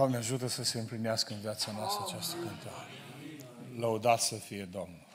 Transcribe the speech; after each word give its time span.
Doamne, 0.00 0.18
ajută 0.18 0.46
să 0.46 0.62
se 0.62 0.78
împlinească 0.78 1.32
în 1.32 1.40
viața 1.40 1.72
noastră 1.72 2.04
această 2.06 2.36
cântare. 2.36 2.90
Lăudat 3.76 4.20
să 4.20 4.34
fie 4.34 4.64
Domnul. 4.64 5.06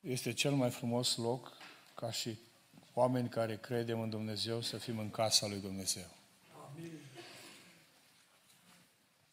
Este 0.00 0.32
cel 0.32 0.52
mai 0.52 0.70
frumos 0.70 1.16
loc 1.16 1.52
ca 1.94 2.10
și 2.10 2.38
oameni 2.92 3.28
care 3.28 3.56
credem 3.56 4.00
în 4.00 4.10
Dumnezeu 4.10 4.60
să 4.60 4.76
fim 4.76 4.98
în 4.98 5.10
casa 5.10 5.46
lui 5.46 5.60
Dumnezeu. 5.60 6.06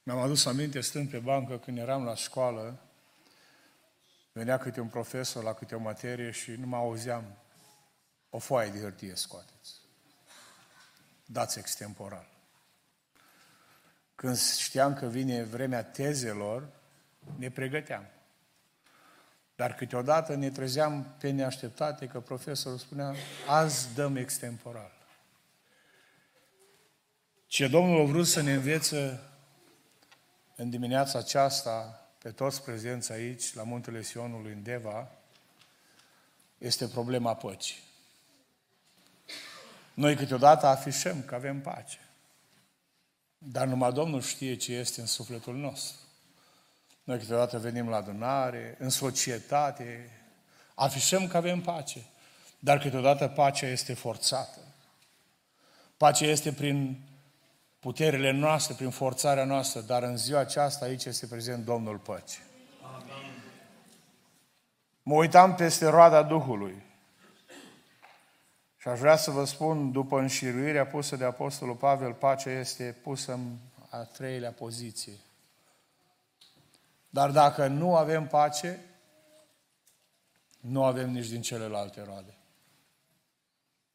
Mi-am 0.03 0.19
adus 0.19 0.45
aminte, 0.45 0.81
stând 0.81 1.09
pe 1.09 1.19
bancă, 1.19 1.57
când 1.57 1.77
eram 1.77 2.03
la 2.03 2.15
școală, 2.15 2.79
venea 4.31 4.57
câte 4.57 4.79
un 4.79 4.87
profesor 4.87 5.43
la 5.43 5.53
câte 5.53 5.75
o 5.75 5.79
materie 5.79 6.31
și 6.31 6.51
nu 6.51 6.67
mă 6.67 6.75
auzeam 6.75 7.37
o 8.29 8.39
foaie 8.39 8.69
de 8.69 8.79
hârtie 8.79 9.15
scoateți. 9.15 9.84
Dați 11.25 11.59
extemporal. 11.59 12.27
Când 14.15 14.37
știam 14.37 14.93
că 14.93 15.05
vine 15.05 15.43
vremea 15.43 15.83
tezelor, 15.83 16.67
ne 17.37 17.49
pregăteam. 17.49 18.05
Dar 19.55 19.75
câteodată 19.75 20.35
ne 20.35 20.49
trezeam 20.49 21.15
pe 21.19 21.29
neașteptate 21.29 22.07
că 22.07 22.19
profesorul 22.19 22.77
spunea, 22.77 23.15
azi 23.47 23.93
dăm 23.93 24.15
extemporal. 24.15 24.91
Ce 27.47 27.67
Domnul 27.67 28.01
a 28.01 28.03
vrut 28.03 28.27
să 28.27 28.41
ne 28.41 28.53
învețe 28.53 29.19
în 30.55 30.69
dimineața 30.69 31.19
aceasta, 31.19 32.07
pe 32.17 32.31
toți 32.31 32.63
prezenți 32.63 33.11
aici, 33.11 33.53
la 33.53 33.63
Muntele 33.63 34.01
Sionului, 34.01 34.51
în 34.51 34.63
Deva, 34.63 35.11
este 36.57 36.87
problema 36.87 37.35
păcii. 37.35 37.83
Noi 39.95 40.15
câteodată 40.15 40.65
afișăm 40.65 41.21
că 41.21 41.35
avem 41.35 41.61
pace. 41.61 41.99
Dar 43.37 43.67
numai 43.67 43.91
Domnul 43.91 44.21
știe 44.21 44.55
ce 44.55 44.73
este 44.73 45.01
în 45.01 45.07
sufletul 45.07 45.55
nostru. 45.55 45.97
Noi 47.03 47.17
câteodată 47.17 47.59
venim 47.59 47.89
la 47.89 47.95
adunare, 47.95 48.75
în 48.79 48.89
societate, 48.89 50.09
afișăm 50.73 51.27
că 51.27 51.37
avem 51.37 51.61
pace, 51.61 51.99
dar 52.59 52.77
câteodată 52.77 53.27
pacea 53.27 53.67
este 53.67 53.93
forțată. 53.93 54.59
Pacea 55.97 56.25
este 56.25 56.53
prin 56.53 57.01
puterile 57.79 58.31
noastre, 58.31 58.73
prin 58.73 58.89
forțarea 58.89 59.45
noastră, 59.45 59.81
dar 59.81 60.03
în 60.03 60.17
ziua 60.17 60.39
aceasta 60.39 60.85
aici 60.85 61.05
este 61.05 61.27
prezent 61.27 61.65
Domnul 61.65 61.97
Păcii. 61.97 62.43
Mă 65.03 65.13
uitam 65.13 65.55
peste 65.55 65.87
roada 65.87 66.23
Duhului 66.23 66.84
și 68.85 68.91
aș 68.91 68.99
vrea 68.99 69.15
să 69.15 69.31
vă 69.31 69.45
spun, 69.45 69.91
după 69.91 70.19
înșiruirea 70.19 70.85
pusă 70.85 71.15
de 71.15 71.25
Apostolul 71.25 71.75
Pavel, 71.75 72.13
pacea 72.13 72.51
este 72.51 72.97
pusă 73.03 73.33
în 73.33 73.57
a 73.89 73.97
treilea 73.97 74.51
poziție. 74.51 75.13
Dar 77.09 77.31
dacă 77.31 77.67
nu 77.67 77.95
avem 77.95 78.27
pace, 78.27 78.85
nu 80.59 80.83
avem 80.83 81.09
nici 81.09 81.27
din 81.27 81.41
celelalte 81.41 82.01
roade. 82.01 82.33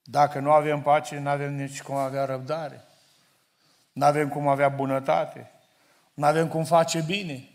Dacă 0.02 0.38
nu 0.38 0.52
avem 0.52 0.82
pace, 0.82 1.18
nu 1.18 1.28
avem 1.28 1.54
nici 1.54 1.82
cum 1.82 1.94
avea 1.94 2.24
răbdare. 2.24 2.84
Nu 3.92 4.04
avem 4.04 4.28
cum 4.28 4.48
avea 4.48 4.68
bunătate. 4.68 5.50
Nu 6.14 6.26
avem 6.26 6.48
cum 6.48 6.64
face 6.64 7.00
bine. 7.00 7.48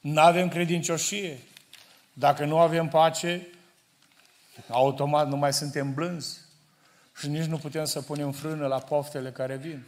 Nu 0.00 0.20
avem 0.20 0.48
credincioșie. 0.48 1.38
Dacă 2.12 2.44
nu 2.44 2.58
avem 2.58 2.88
pace, 2.88 3.46
automat 4.68 5.28
nu 5.28 5.36
mai 5.36 5.52
suntem 5.52 5.94
blânzi. 5.94 6.43
Și 7.16 7.28
nici 7.28 7.44
nu 7.44 7.58
putem 7.58 7.84
să 7.84 8.02
punem 8.02 8.32
frână 8.32 8.66
la 8.66 8.78
poftele 8.78 9.30
care 9.30 9.56
vin. 9.56 9.86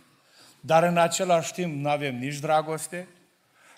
Dar 0.61 0.83
în 0.83 0.97
același 0.97 1.53
timp 1.53 1.83
nu 1.83 1.89
avem 1.89 2.19
nici 2.19 2.39
dragoste, 2.39 3.09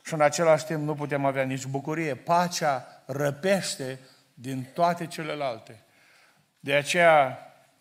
și 0.09 0.15
în 0.15 0.21
același 0.21 0.65
timp 0.65 0.83
nu 0.83 0.95
putem 0.95 1.25
avea 1.25 1.43
nici 1.43 1.65
bucurie. 1.65 2.15
Pacea 2.15 3.03
răpește 3.07 3.99
din 4.35 4.67
toate 4.75 5.07
celelalte. 5.07 5.83
De 6.61 6.75
aceea, 6.75 7.39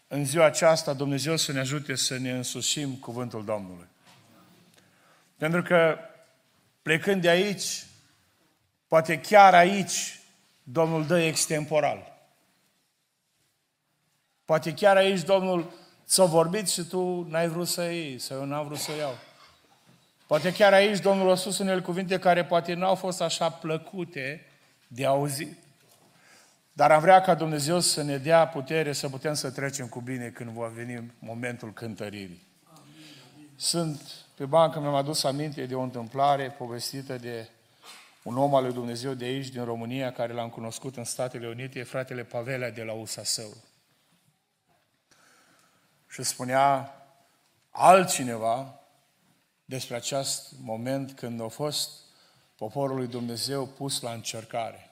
în 0.08 0.26
ziua 0.26 0.46
aceasta, 0.46 0.94
Dumnezeu 0.94 1.38
să 1.38 1.52
ne 1.52 1.60
ajute 1.60 1.96
să 1.96 2.18
ne 2.18 2.32
însușim 2.32 2.96
cuvântul 2.96 3.46
Domnului. 3.46 3.88
Pentru 5.38 5.62
că 5.62 5.98
plecând 6.82 7.22
de 7.22 7.30
aici, 7.30 7.86
poate 8.88 9.20
chiar 9.20 9.54
aici, 9.54 10.20
Domnul 10.64 11.06
dă 11.06 11.20
extemporal. 11.20 12.17
Poate 14.48 14.74
chiar 14.74 14.96
aici 14.96 15.22
Domnul 15.22 15.72
ți-a 16.06 16.24
vorbit 16.24 16.70
și 16.70 16.84
tu 16.84 17.28
n-ai 17.30 17.48
vrut 17.48 17.68
să 17.68 17.82
iei, 17.82 18.20
sau 18.20 18.38
eu 18.38 18.46
n-am 18.46 18.66
vrut 18.66 18.78
să 18.78 18.92
iau. 18.98 19.16
Poate 20.28 20.54
chiar 20.54 20.74
aici 20.74 21.00
Domnul 21.00 21.32
a 21.32 21.36
spus 21.36 21.58
în 21.58 21.68
el 21.68 21.82
cuvinte 21.82 22.20
care 22.20 22.46
poate 22.46 22.74
nu 22.74 22.86
au 22.86 22.96
fost 22.96 23.22
așa 23.22 23.50
plăcute 23.50 24.46
de 24.88 25.06
auzit. 25.06 25.58
Dar 26.74 26.92
am 26.92 27.02
vrea 27.02 27.22
ca 27.22 27.36
Dumnezeu 27.36 27.80
să 27.80 28.04
ne 28.04 28.18
dea 28.18 28.48
putere 28.48 28.94
să 28.94 29.10
putem 29.10 29.34
să 29.34 29.52
trecem 29.52 29.88
cu 29.88 30.02
bine 30.02 30.28
când 30.30 30.50
va 30.50 30.68
veni 30.68 31.12
momentul 31.20 31.74
cântăririi. 31.74 32.48
Sunt 33.56 34.02
pe 34.36 34.46
bancă, 34.46 34.80
mi-am 34.80 34.96
adus 34.96 35.24
aminte 35.24 35.66
de 35.66 35.76
o 35.76 35.82
întâmplare 35.82 36.56
povestită 36.58 37.18
de 37.18 37.50
un 38.24 38.38
om 38.38 38.56
al 38.56 38.64
lui 38.64 38.74
Dumnezeu 38.74 39.14
de 39.14 39.26
aici, 39.26 39.48
din 39.48 39.64
România, 39.64 40.12
care 40.12 40.34
l-am 40.34 40.50
cunoscut 40.50 40.98
în 40.98 41.04
Statele 41.04 41.48
Unite, 41.48 41.84
fratele 41.84 42.24
Pavelea 42.24 42.72
de 42.72 42.84
la 42.84 42.94
Usasău. 42.94 43.58
Și 46.18 46.24
spunea 46.24 46.96
altcineva 47.70 48.80
despre 49.66 49.96
acest 49.96 50.54
moment 50.62 51.12
când 51.12 51.42
a 51.42 51.48
fost 51.48 51.90
poporul 52.56 52.96
lui 52.96 53.08
Dumnezeu 53.08 53.66
pus 53.66 54.02
la 54.02 54.12
încercare. 54.12 54.92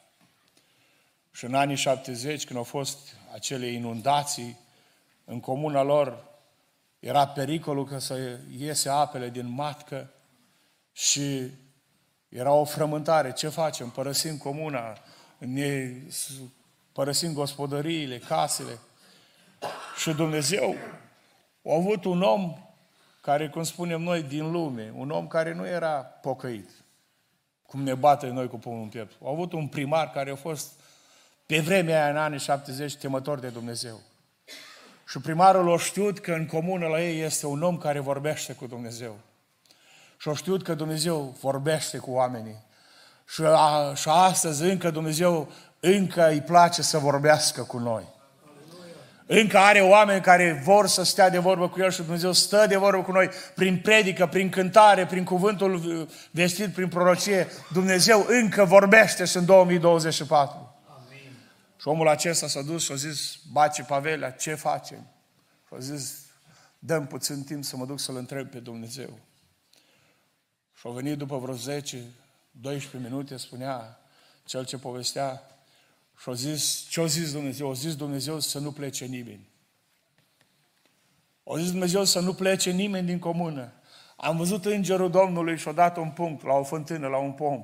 Și 1.32 1.46
în 1.46 1.56
anii 1.56 1.76
70, 1.76 2.46
când 2.46 2.58
au 2.58 2.64
fost 2.64 2.98
acele 3.34 3.68
inundații, 3.68 4.58
în 5.24 5.40
comuna 5.40 5.82
lor 5.82 6.24
era 7.00 7.28
pericolul 7.28 7.86
că 7.86 8.00
să 8.00 8.40
iese 8.58 8.90
apele 8.90 9.30
din 9.30 9.48
matcă 9.48 10.10
și 10.92 11.52
era 12.30 12.52
o 12.52 12.66
frământare. 12.66 13.34
Ce 13.34 13.50
facem? 13.50 13.90
Părăsim 13.90 14.38
comuna, 14.38 14.98
ne 15.38 15.94
părăsim 16.92 17.34
gospodăriile, 17.34 18.18
casele. 18.18 18.80
Și 19.98 20.12
Dumnezeu 20.12 20.76
a 21.68 21.76
avut 21.76 22.06
un 22.06 22.22
om 22.22 22.54
care, 23.22 23.50
cum 23.50 23.64
spunem 23.64 24.02
noi, 24.02 24.24
din 24.24 24.52
lume, 24.52 24.94
un 24.96 25.10
om 25.10 25.28
care 25.28 25.54
nu 25.54 25.68
era 25.68 25.94
pocăit, 25.96 26.70
cum 27.66 27.84
ne 27.84 27.94
bate 27.94 28.28
noi 28.28 28.48
cu 28.48 28.58
pumnul 28.58 28.84
în 28.84 28.90
piept. 28.90 29.14
Au 29.24 29.32
avut 29.32 29.54
un 29.54 29.68
primar 29.68 30.10
care 30.10 30.32
a 30.32 30.36
fost 30.36 30.72
pe 31.46 31.60
vremea 31.60 32.02
aia, 32.02 32.10
în 32.10 32.18
anii 32.18 32.40
70, 32.40 32.96
temător 32.96 33.40
de 33.40 33.48
Dumnezeu. 33.48 34.00
Și 35.08 35.20
primarul 35.20 35.74
a 35.74 35.78
știut 35.78 36.20
că 36.20 36.32
în 36.32 36.46
comună 36.46 36.88
la 36.88 37.02
ei 37.02 37.22
este 37.22 37.48
un 37.48 37.64
om 37.64 37.78
care 37.78 38.00
vorbește 38.00 38.54
cu 38.54 38.68
Dumnezeu. 38.68 39.16
Și 40.18 40.30
a 40.30 40.34
știut 40.34 40.64
că 40.64 40.74
Dumnezeu 40.74 41.36
vorbește 41.40 41.98
cu 41.98 42.12
oamenii. 42.12 42.64
Și, 43.28 43.42
a, 43.46 43.94
și 43.94 44.10
astăzi 44.10 44.64
încă 44.64 44.92
Dumnezeu 44.92 45.52
încă 45.80 46.30
îi 46.30 46.42
place 46.42 46.82
să 46.82 46.98
vorbească 46.98 47.62
cu 47.62 47.78
noi. 47.78 48.04
Încă 49.28 49.58
are 49.58 49.82
oameni 49.82 50.22
care 50.22 50.62
vor 50.64 50.88
să 50.88 51.04
stea 51.04 51.30
de 51.30 51.38
vorbă 51.38 51.70
cu 51.70 51.80
El 51.80 51.92
și 51.92 52.02
Dumnezeu 52.02 52.32
stă 52.32 52.66
de 52.68 52.76
vorbă 52.76 53.04
cu 53.04 53.12
noi 53.12 53.30
prin 53.56 53.80
predică, 53.80 54.28
prin 54.28 54.50
cântare, 54.50 55.06
prin 55.06 55.24
cuvântul 55.24 56.08
vestit, 56.32 56.74
prin 56.74 56.88
prorocie. 56.88 57.48
Dumnezeu 57.74 58.26
încă 58.28 58.66
vorbește 58.66 59.26
și 59.26 59.38
în 59.38 59.46
2024. 59.46 60.76
Amin. 60.88 61.32
Și 61.80 61.88
omul 61.88 62.08
acesta 62.08 62.48
s-a 62.48 62.62
dus 62.62 62.84
și 62.84 62.92
a 62.92 62.96
zis, 62.96 63.38
Bace 63.52 63.84
Pavelea, 63.84 64.32
ce 64.32 64.54
facem? 64.54 65.08
Și 65.68 65.74
a 65.74 65.80
zis, 65.80 66.26
dăm 66.80 67.08
puțin 67.08 67.44
timp 67.44 67.64
să 67.64 67.78
mă 67.78 67.86
duc 67.86 68.00
să-L 68.00 68.16
întreb 68.16 68.50
pe 68.50 68.60
Dumnezeu. 68.60 69.20
Și 70.80 70.88
a 70.88 70.90
venit 70.90 71.18
după 71.18 71.38
vreo 71.38 71.54
10, 71.54 71.98
12 72.52 73.10
minute, 73.10 73.38
spunea 73.38 74.00
cel 74.44 74.66
ce 74.66 74.78
povestea, 74.78 75.42
și 76.18 76.30
au 76.30 76.34
zis, 76.34 76.86
ce 76.90 77.00
au 77.00 77.06
zis 77.06 77.32
Dumnezeu? 77.32 77.68
Au 77.68 77.74
zis 77.74 77.96
Dumnezeu 77.96 78.40
să 78.40 78.60
nu 78.60 78.72
plece 78.72 79.06
nimeni. 79.06 79.50
Au 81.44 81.58
zis 81.58 81.72
Dumnezeu 81.72 82.04
să 82.04 82.20
nu 82.20 82.34
plece 82.34 82.72
nimeni 82.72 83.08
din 83.08 83.20
comună. 83.20 83.74
Am 84.16 84.38
văzut 84.38 84.66
îngerul 84.66 85.12
Domnului 85.12 85.58
și-a 85.58 85.72
dat 85.72 85.98
un 85.98 86.10
punct 86.10 86.44
la 86.44 86.54
o 86.54 86.64
fântână, 86.64 87.08
la 87.08 87.18
un 87.18 87.32
pom, 87.32 87.64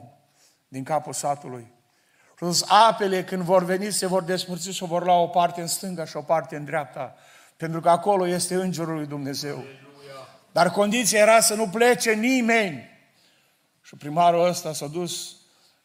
din 0.67 0.83
capul 0.83 1.13
satului. 1.13 1.71
Și 2.37 2.51
zis, 2.51 2.65
apele 2.67 3.23
când 3.23 3.41
vor 3.41 3.63
veni 3.63 3.91
se 3.91 4.07
vor 4.07 4.23
despărți 4.23 4.71
și 4.71 4.83
vor 4.83 5.03
lua 5.03 5.17
o 5.17 5.27
parte 5.27 5.61
în 5.61 5.67
stânga 5.67 6.05
și 6.05 6.17
o 6.17 6.21
parte 6.21 6.55
în 6.55 6.65
dreapta. 6.65 7.15
Pentru 7.57 7.79
că 7.79 7.89
acolo 7.89 8.27
este 8.27 8.55
îngerul 8.55 8.95
lui 8.95 9.05
Dumnezeu. 9.05 9.63
Dar 10.51 10.69
condiția 10.69 11.19
era 11.19 11.39
să 11.39 11.53
nu 11.53 11.67
plece 11.67 12.13
nimeni. 12.13 12.89
Și 13.81 13.95
primarul 13.95 14.47
ăsta 14.47 14.73
s-a 14.73 14.87
dus 14.87 15.35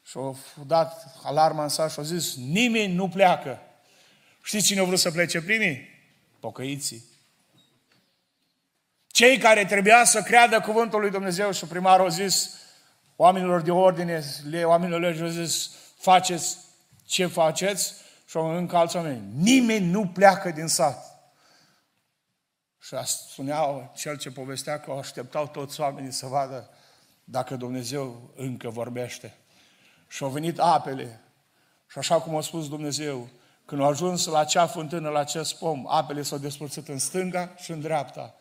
și 0.06 0.16
au 0.16 0.36
dat 0.66 1.16
alarma 1.22 1.62
în 1.62 1.68
sat 1.68 1.90
și 1.90 1.98
au 1.98 2.04
zis, 2.04 2.36
nimeni 2.36 2.94
nu 2.94 3.08
pleacă. 3.08 3.58
Știți 4.42 4.66
cine 4.66 4.80
a 4.80 4.84
vrut 4.84 4.98
să 4.98 5.10
plece 5.10 5.42
primii? 5.42 5.88
Pocăiții. 6.40 7.04
Cei 9.06 9.38
care 9.38 9.64
trebuia 9.64 10.04
să 10.04 10.22
creadă 10.22 10.60
cuvântul 10.60 11.00
lui 11.00 11.10
Dumnezeu 11.10 11.52
și 11.52 11.64
primarul 11.64 12.06
a 12.06 12.08
zis 12.08 12.50
oamenilor 13.16 13.60
de 13.60 13.70
ordine, 13.70 14.22
le, 14.50 14.64
oamenilor 14.64 15.00
lege 15.00 15.22
au 15.22 15.28
zis, 15.28 15.70
faceți 15.98 16.56
ce 17.06 17.26
faceți 17.26 17.94
și 18.26 18.36
au 18.36 18.56
încă 18.56 18.76
alți 18.76 18.96
oameni. 18.96 19.22
Nimeni 19.34 19.86
nu 19.86 20.06
pleacă 20.06 20.50
din 20.50 20.66
sat. 20.66 21.04
Și 22.80 22.96
spuneau 23.04 23.92
cel 23.96 24.18
ce 24.18 24.30
povestea 24.30 24.80
că 24.80 24.90
așteptau 24.90 25.46
toți 25.46 25.80
oamenii 25.80 26.12
să 26.12 26.26
vadă 26.26 26.70
dacă 27.24 27.56
Dumnezeu 27.56 28.32
încă 28.36 28.68
vorbește. 28.68 29.34
Și 30.08 30.22
au 30.22 30.28
venit 30.28 30.58
apele. 30.58 31.20
Și 31.90 31.98
așa 31.98 32.20
cum 32.20 32.36
a 32.36 32.40
spus 32.40 32.68
Dumnezeu, 32.68 33.28
când 33.64 33.80
au 33.80 33.88
ajuns 33.88 34.26
la 34.26 34.38
acea 34.38 34.66
fântână, 34.66 35.08
la 35.08 35.18
acest 35.18 35.58
pom, 35.58 35.84
apele 35.88 36.22
s-au 36.22 36.38
despărțit 36.38 36.88
în 36.88 36.98
stânga 36.98 37.54
și 37.56 37.70
în 37.70 37.80
dreapta. 37.80 38.34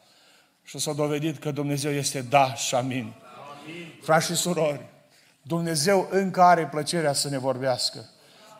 Și 0.63 0.79
s-a 0.79 0.93
dovedit 0.93 1.37
că 1.37 1.51
Dumnezeu 1.51 1.91
este 1.91 2.21
da 2.21 2.53
și 2.53 2.75
amin. 2.75 2.95
amin. 2.95 3.99
Frați 4.01 4.25
și 4.25 4.35
surori, 4.35 4.85
Dumnezeu 5.41 6.07
încă 6.11 6.41
are 6.41 6.67
plăcerea 6.67 7.13
să 7.13 7.29
ne 7.29 7.37
vorbească. 7.37 8.09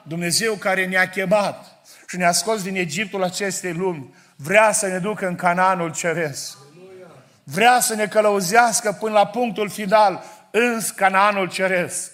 Dumnezeu 0.04 0.54
care 0.54 0.86
ne-a 0.86 1.10
chemat 1.10 1.66
și 2.08 2.18
ne-a 2.18 2.32
scos 2.32 2.64
din 2.64 2.76
Egiptul 2.76 3.24
acestei 3.24 3.74
lumi, 3.74 4.14
vrea 4.36 4.72
să 4.72 4.88
ne 4.88 5.00
ducă 5.00 5.28
în 5.28 5.36
Canaanul 5.36 5.94
Ceresc. 5.94 6.58
Vrea 7.44 7.80
să 7.80 7.96
ne 7.96 8.08
călăuzească 8.08 8.92
până 8.92 9.14
la 9.14 9.28
punctul 9.28 9.70
final, 9.70 10.24
în 10.52 10.80
Canaanul 10.96 11.50
Ceresc. 11.50 12.12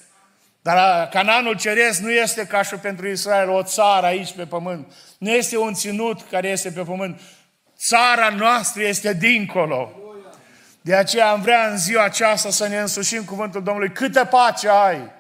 Dar 0.62 1.10
Canaanul 1.10 1.58
Ceresc 1.58 2.00
nu 2.00 2.12
este 2.12 2.46
ca 2.46 2.62
și 2.62 2.76
pentru 2.76 3.08
Israel 3.08 3.50
o 3.50 3.64
țară 3.64 4.06
aici 4.06 4.32
pe 4.32 4.46
pământ. 4.46 4.94
Nu 5.18 5.30
este 5.30 5.58
un 5.58 5.74
ținut 5.74 6.22
care 6.30 6.48
este 6.48 6.72
pe 6.72 6.82
pământ. 6.82 7.22
Țara 7.78 8.30
noastră 8.30 8.84
este 8.84 9.14
dincolo. 9.14 9.92
De 10.82 10.96
aceea 10.96 11.30
am 11.30 11.42
vrea 11.42 11.68
în 11.68 11.78
ziua 11.78 12.04
aceasta 12.04 12.50
să 12.50 12.68
ne 12.68 12.80
însușim 12.80 13.24
cuvântul 13.24 13.64
Domnului. 13.64 13.92
Câtă 13.92 14.26
pace 14.26 14.70
ai! 14.70 15.12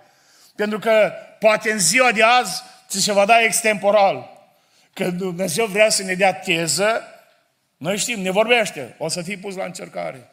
Pentru 0.55 0.79
că 0.79 1.11
poate 1.39 1.71
în 1.71 1.79
ziua 1.79 2.11
de 2.11 2.23
azi 2.23 2.63
ți 2.87 3.01
se 3.01 3.11
va 3.11 3.25
da 3.25 3.43
extemporal. 3.43 4.29
Că 4.93 5.09
Dumnezeu 5.09 5.65
vrea 5.65 5.89
să 5.89 6.03
ne 6.03 6.13
dea 6.13 6.33
teză, 6.33 7.01
noi 7.77 7.97
știm, 7.97 8.19
ne 8.19 8.31
vorbește, 8.31 8.95
o 8.97 9.07
să 9.07 9.21
fii 9.21 9.37
pus 9.37 9.55
la 9.55 9.63
încercare. 9.63 10.29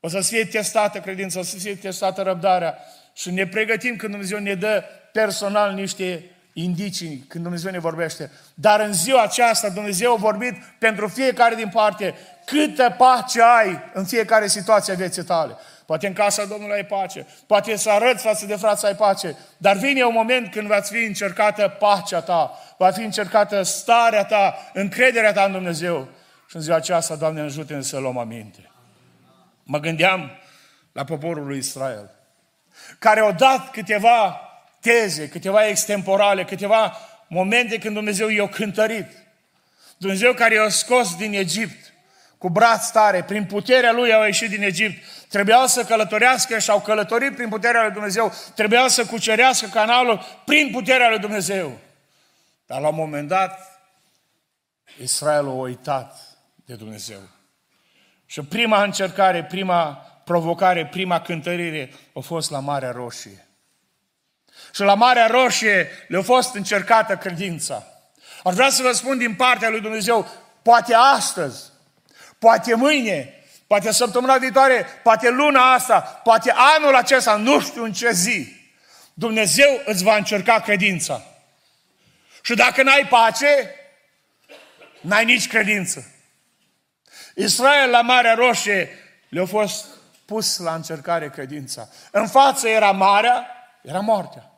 O 0.00 0.08
să 0.08 0.20
fie 0.20 0.44
testată 0.44 1.00
credința, 1.00 1.38
o 1.38 1.42
să 1.42 1.56
fie 1.56 1.74
testată 1.74 2.22
răbdarea. 2.22 2.78
Și 3.12 3.30
ne 3.30 3.46
pregătim 3.46 3.96
când 3.96 4.10
Dumnezeu 4.10 4.38
ne 4.38 4.54
dă 4.54 4.84
personal 5.12 5.72
niște 5.72 6.24
indicii, 6.52 7.24
când 7.28 7.42
Dumnezeu 7.42 7.70
ne 7.70 7.78
vorbește. 7.78 8.30
Dar 8.54 8.80
în 8.80 8.92
ziua 8.92 9.22
aceasta 9.22 9.68
Dumnezeu 9.68 10.12
a 10.12 10.16
vorbit 10.16 10.54
pentru 10.78 11.08
fiecare 11.08 11.54
din 11.54 11.68
parte 11.68 12.14
câtă 12.44 12.94
pace 12.98 13.42
ai 13.42 13.78
în 13.92 14.04
fiecare 14.04 14.46
situație 14.46 14.92
a 14.92 14.96
vieții 14.96 15.24
tale. 15.24 15.56
Poate 15.86 16.06
în 16.06 16.12
casa 16.12 16.44
Domnului 16.44 16.74
ai 16.74 16.84
pace, 16.84 17.26
poate 17.46 17.76
să 17.76 17.90
arăți 17.90 18.22
față 18.22 18.46
de 18.46 18.56
frați 18.56 18.86
ai 18.86 18.94
pace, 18.94 19.36
dar 19.56 19.76
vine 19.76 20.02
un 20.02 20.12
moment 20.14 20.50
când 20.50 20.66
va 20.66 20.80
fi 20.80 21.04
încercată 21.04 21.68
pacea 21.68 22.20
ta, 22.20 22.58
va 22.78 22.90
fi 22.90 23.02
încercată 23.02 23.62
starea 23.62 24.24
ta, 24.24 24.70
încrederea 24.72 25.32
ta 25.32 25.42
în 25.42 25.52
Dumnezeu. 25.52 26.08
Și 26.48 26.56
în 26.56 26.62
ziua 26.62 26.76
aceasta, 26.76 27.16
Doamne, 27.16 27.40
ajută-ne 27.40 27.82
să 27.82 27.98
luăm 27.98 28.18
aminte. 28.18 28.70
Mă 29.62 29.78
gândeam 29.78 30.30
la 30.92 31.04
poporul 31.04 31.46
lui 31.46 31.58
Israel, 31.58 32.10
care 32.98 33.20
au 33.20 33.32
dat 33.32 33.70
câteva 33.70 34.40
teze, 34.80 35.28
câteva 35.28 35.66
extemporale, 35.66 36.44
câteva 36.44 36.96
momente 37.28 37.78
când 37.78 37.94
Dumnezeu 37.94 38.28
i-a 38.28 38.48
cântărit. 38.48 39.06
Dumnezeu 39.96 40.32
care 40.32 40.54
i-a 40.54 40.68
scos 40.68 41.16
din 41.16 41.32
Egipt 41.32 41.92
cu 42.38 42.48
braț 42.48 42.88
tare, 42.88 43.22
prin 43.22 43.44
puterea 43.44 43.92
Lui 43.92 44.12
au 44.12 44.24
ieșit 44.24 44.50
din 44.50 44.62
Egipt. 44.62 45.04
Trebuiau 45.28 45.66
să 45.66 45.84
călătorească 45.84 46.58
și 46.58 46.70
au 46.70 46.80
călătorit 46.80 47.34
prin 47.34 47.48
puterea 47.48 47.82
Lui 47.82 47.92
Dumnezeu. 47.92 48.32
Trebuiau 48.54 48.88
să 48.88 49.06
cucerească 49.06 49.66
canalul 49.66 50.42
prin 50.44 50.70
puterea 50.70 51.08
Lui 51.08 51.18
Dumnezeu. 51.18 51.78
Dar 52.66 52.80
la 52.80 52.88
un 52.88 52.94
moment 52.94 53.28
dat, 53.28 53.80
Israel 55.02 55.46
a 55.46 55.52
uitat 55.52 56.20
de 56.64 56.74
Dumnezeu. 56.74 57.20
Și 58.26 58.42
prima 58.42 58.82
încercare, 58.82 59.44
prima 59.44 60.06
provocare, 60.24 60.86
prima 60.86 61.20
cântărire 61.20 61.92
a 62.14 62.20
fost 62.20 62.50
la 62.50 62.58
Marea 62.58 62.90
Roșie. 62.90 63.46
Și 64.74 64.80
la 64.80 64.94
Marea 64.94 65.26
Roșie 65.26 65.88
le-a 66.08 66.22
fost 66.22 66.54
încercată 66.54 67.16
credința. 67.16 67.86
Aș 68.44 68.54
vrea 68.54 68.70
să 68.70 68.82
vă 68.82 68.92
spun 68.92 69.18
din 69.18 69.34
partea 69.34 69.68
lui 69.68 69.80
Dumnezeu, 69.80 70.28
poate 70.62 70.94
astăzi, 70.94 71.62
poate 72.38 72.74
mâine, 72.74 73.34
poate 73.66 73.92
săptămâna 73.92 74.36
viitoare, 74.36 74.86
poate 75.02 75.30
luna 75.30 75.72
asta, 75.72 76.00
poate 76.00 76.52
anul 76.76 76.94
acesta, 76.94 77.36
nu 77.36 77.60
știu 77.60 77.84
în 77.84 77.92
ce 77.92 78.10
zi, 78.10 78.60
Dumnezeu 79.14 79.82
îți 79.84 80.04
va 80.04 80.16
încerca 80.16 80.60
credința. 80.60 81.22
Și 82.42 82.54
dacă 82.54 82.82
n-ai 82.82 83.06
pace, 83.08 83.74
n-ai 85.00 85.24
nici 85.24 85.48
credință. 85.48 86.06
Israel 87.34 87.90
la 87.90 88.00
Marea 88.00 88.34
Roșie 88.34 88.88
le-a 89.28 89.46
fost 89.46 89.86
pus 90.32 90.58
la 90.58 90.74
încercare 90.74 91.30
credința. 91.30 91.88
În 92.10 92.26
față 92.26 92.68
era 92.68 92.90
marea, 92.90 93.46
era 93.82 94.00
moartea. 94.00 94.50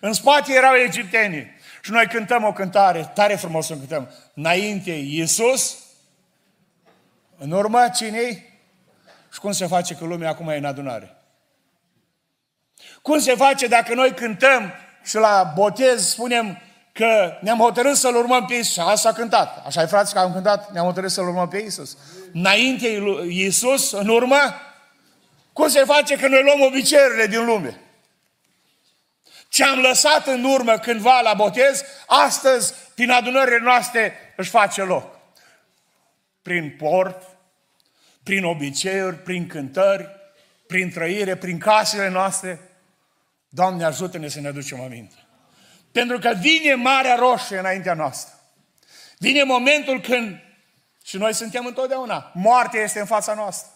În 0.00 0.12
spate 0.12 0.52
erau 0.52 0.74
egiptenii. 0.74 1.46
Și 1.82 1.90
noi 1.90 2.06
cântăm 2.06 2.44
o 2.44 2.52
cântare, 2.52 3.10
tare 3.14 3.34
frumos 3.34 3.66
să 3.66 3.74
cântăm. 3.74 4.10
Înainte 4.34 4.90
Iisus, 4.90 5.78
în 7.38 7.50
urmă 7.50 7.88
cine 7.94 8.44
Și 9.32 9.40
cum 9.40 9.52
se 9.52 9.66
face 9.66 9.94
că 9.94 10.04
lumea 10.04 10.28
acum 10.28 10.48
e 10.48 10.56
în 10.56 10.64
adunare? 10.64 11.16
Cum 13.02 13.18
se 13.18 13.34
face 13.34 13.66
dacă 13.66 13.94
noi 13.94 14.14
cântăm 14.14 14.72
și 15.04 15.14
la 15.14 15.52
botez 15.54 16.08
spunem 16.08 16.58
că 16.92 17.38
ne-am 17.40 17.58
hotărât 17.58 17.96
să-L 17.96 18.16
urmăm 18.16 18.46
pe 18.46 18.54
Iisus. 18.54 18.72
Și 18.72 18.80
asta 18.80 19.08
a 19.08 19.12
cântat. 19.12 19.66
Așa 19.66 19.82
e 19.82 19.86
frați 19.86 20.12
că 20.12 20.18
am 20.18 20.32
cântat, 20.32 20.72
ne-am 20.72 20.84
hotărât 20.84 21.10
să-L 21.10 21.26
urmăm 21.26 21.48
pe 21.48 21.58
Iisus. 21.58 21.96
Înainte 22.32 22.88
Iisus, 23.28 23.92
în 23.92 24.08
urmă, 24.08 24.36
cum 25.60 25.68
se 25.68 25.84
face 25.84 26.16
că 26.16 26.28
noi 26.28 26.42
luăm 26.42 26.60
obiceiurile 26.60 27.26
din 27.26 27.44
lume? 27.44 27.80
Ce 29.48 29.64
am 29.64 29.78
lăsat 29.78 30.26
în 30.26 30.44
urmă 30.44 30.78
cândva 30.78 31.20
la 31.20 31.34
botez, 31.34 31.84
astăzi, 32.06 32.74
prin 32.94 33.10
adunările 33.10 33.58
noastre, 33.58 34.14
își 34.36 34.50
face 34.50 34.82
loc. 34.82 35.18
Prin 36.42 36.76
port, 36.78 37.36
prin 38.22 38.44
obiceiuri, 38.44 39.16
prin 39.16 39.46
cântări, 39.46 40.08
prin 40.66 40.90
trăire, 40.90 41.36
prin 41.36 41.58
casele 41.58 42.08
noastre. 42.08 42.60
Doamne, 43.48 43.84
ajută-ne 43.84 44.28
să 44.28 44.40
ne 44.40 44.48
aducem 44.48 44.80
aminte. 44.80 45.14
Pentru 45.92 46.18
că 46.18 46.34
vine 46.40 46.74
Marea 46.74 47.14
Roșie 47.14 47.58
înaintea 47.58 47.94
noastră. 47.94 48.34
Vine 49.18 49.42
momentul 49.42 50.00
când, 50.00 50.38
și 51.04 51.16
noi 51.16 51.34
suntem 51.34 51.66
întotdeauna, 51.66 52.30
moartea 52.34 52.80
este 52.80 53.00
în 53.00 53.06
fața 53.06 53.34
noastră. 53.34 53.69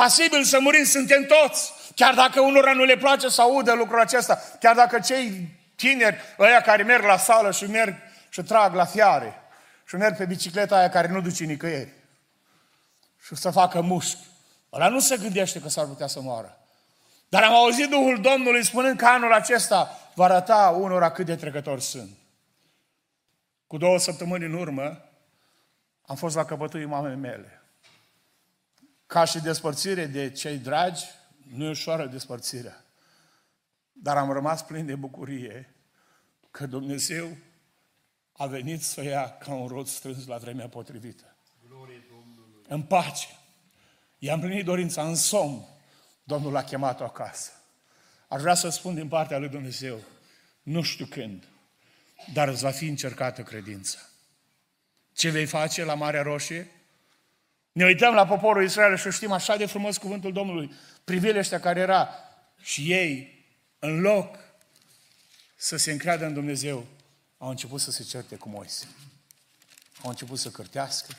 Pasibil 0.00 0.44
să 0.44 0.58
murim 0.60 0.84
suntem 0.84 1.24
toți. 1.24 1.72
Chiar 1.94 2.14
dacă 2.14 2.40
unora 2.40 2.72
nu 2.72 2.84
le 2.84 2.96
place 2.96 3.28
să 3.28 3.42
audă 3.42 3.74
lucrul 3.74 4.00
acesta, 4.00 4.38
chiar 4.60 4.74
dacă 4.74 4.98
cei 4.98 5.48
tineri, 5.76 6.16
ăia 6.38 6.60
care 6.60 6.82
merg 6.82 7.04
la 7.04 7.16
sală 7.16 7.50
și 7.50 7.64
merg 7.64 7.94
și 8.28 8.42
trag 8.42 8.74
la 8.74 8.84
fiare, 8.84 9.42
și 9.86 9.96
merg 9.96 10.16
pe 10.16 10.24
bicicleta 10.24 10.76
aia 10.76 10.88
care 10.88 11.08
nu 11.08 11.20
duce 11.20 11.44
nicăieri, 11.44 11.92
și 13.26 13.36
să 13.36 13.50
facă 13.50 13.80
mușchi, 13.80 14.24
ăla 14.72 14.88
nu 14.88 14.98
se 14.98 15.16
gândește 15.16 15.60
că 15.60 15.68
s-ar 15.68 15.86
putea 15.86 16.06
să 16.06 16.20
moară. 16.20 16.58
Dar 17.28 17.42
am 17.42 17.54
auzit 17.54 17.90
Duhul 17.90 18.20
Domnului 18.20 18.64
spunând 18.64 18.98
că 18.98 19.06
anul 19.06 19.32
acesta 19.32 19.98
va 20.14 20.24
arăta 20.24 20.76
unora 20.80 21.10
cât 21.10 21.26
de 21.26 21.36
trecători 21.36 21.82
sunt. 21.82 22.10
Cu 23.66 23.76
două 23.76 23.98
săptămâni 23.98 24.44
în 24.44 24.54
urmă 24.54 25.02
am 26.06 26.16
fost 26.16 26.36
la 26.36 26.44
căpătâiul 26.44 26.88
mamei 26.88 27.16
mele. 27.16 27.60
Ca 29.06 29.24
și 29.24 29.40
despărțire 29.40 30.06
de 30.06 30.30
cei 30.30 30.58
dragi, 30.58 31.04
nu 31.52 31.64
e 31.64 31.68
ușoară 31.68 32.06
despărțirea. 32.06 32.84
Dar 33.92 34.16
am 34.16 34.32
rămas 34.32 34.62
plin 34.62 34.86
de 34.86 34.94
bucurie 34.94 35.74
că 36.50 36.66
Dumnezeu 36.66 37.36
a 38.32 38.46
venit 38.46 38.82
să 38.82 39.02
ia 39.02 39.36
ca 39.38 39.54
un 39.54 39.66
rod 39.66 39.86
strâns 39.86 40.26
la 40.26 40.36
vremea 40.36 40.68
potrivită. 40.68 41.36
În 42.68 42.82
pace. 42.82 43.28
I-am 44.18 44.40
plinit 44.40 44.64
dorința 44.64 45.08
în 45.08 45.14
somn. 45.14 45.64
Domnul 46.24 46.52
l-a 46.52 46.64
chemat-o 46.64 47.04
acasă. 47.04 47.50
Aș 48.28 48.40
vrea 48.40 48.54
să 48.54 48.68
spun 48.68 48.94
din 48.94 49.08
partea 49.08 49.38
lui 49.38 49.48
Dumnezeu, 49.48 49.98
nu 50.62 50.82
știu 50.82 51.06
când, 51.06 51.44
dar 52.32 52.48
îți 52.48 52.62
va 52.62 52.70
fi 52.70 52.86
încercată 52.86 53.42
credința. 53.42 53.98
Ce 55.12 55.30
vei 55.30 55.46
face 55.46 55.84
la 55.84 55.94
Marea 55.94 56.22
Roșie? 56.22 56.70
Ne 57.76 57.84
uităm 57.84 58.14
la 58.14 58.26
poporul 58.26 58.64
Israel 58.64 58.96
și 58.96 59.10
știm 59.10 59.32
așa 59.32 59.56
de 59.56 59.66
frumos 59.66 59.96
cuvântul 59.96 60.32
Domnului, 60.32 60.72
privile 61.04 61.38
ăștia 61.38 61.60
care 61.60 61.80
era 61.80 62.08
și 62.60 62.92
ei, 62.92 63.44
în 63.78 64.00
loc 64.00 64.38
să 65.56 65.76
se 65.76 65.92
încreadă 65.92 66.24
în 66.24 66.32
Dumnezeu, 66.32 66.86
au 67.38 67.48
început 67.48 67.80
să 67.80 67.90
se 67.90 68.02
certe 68.02 68.36
cu 68.36 68.48
Moise. 68.48 68.86
Au 70.02 70.10
început 70.10 70.38
să 70.38 70.50
cârtească, 70.50 71.12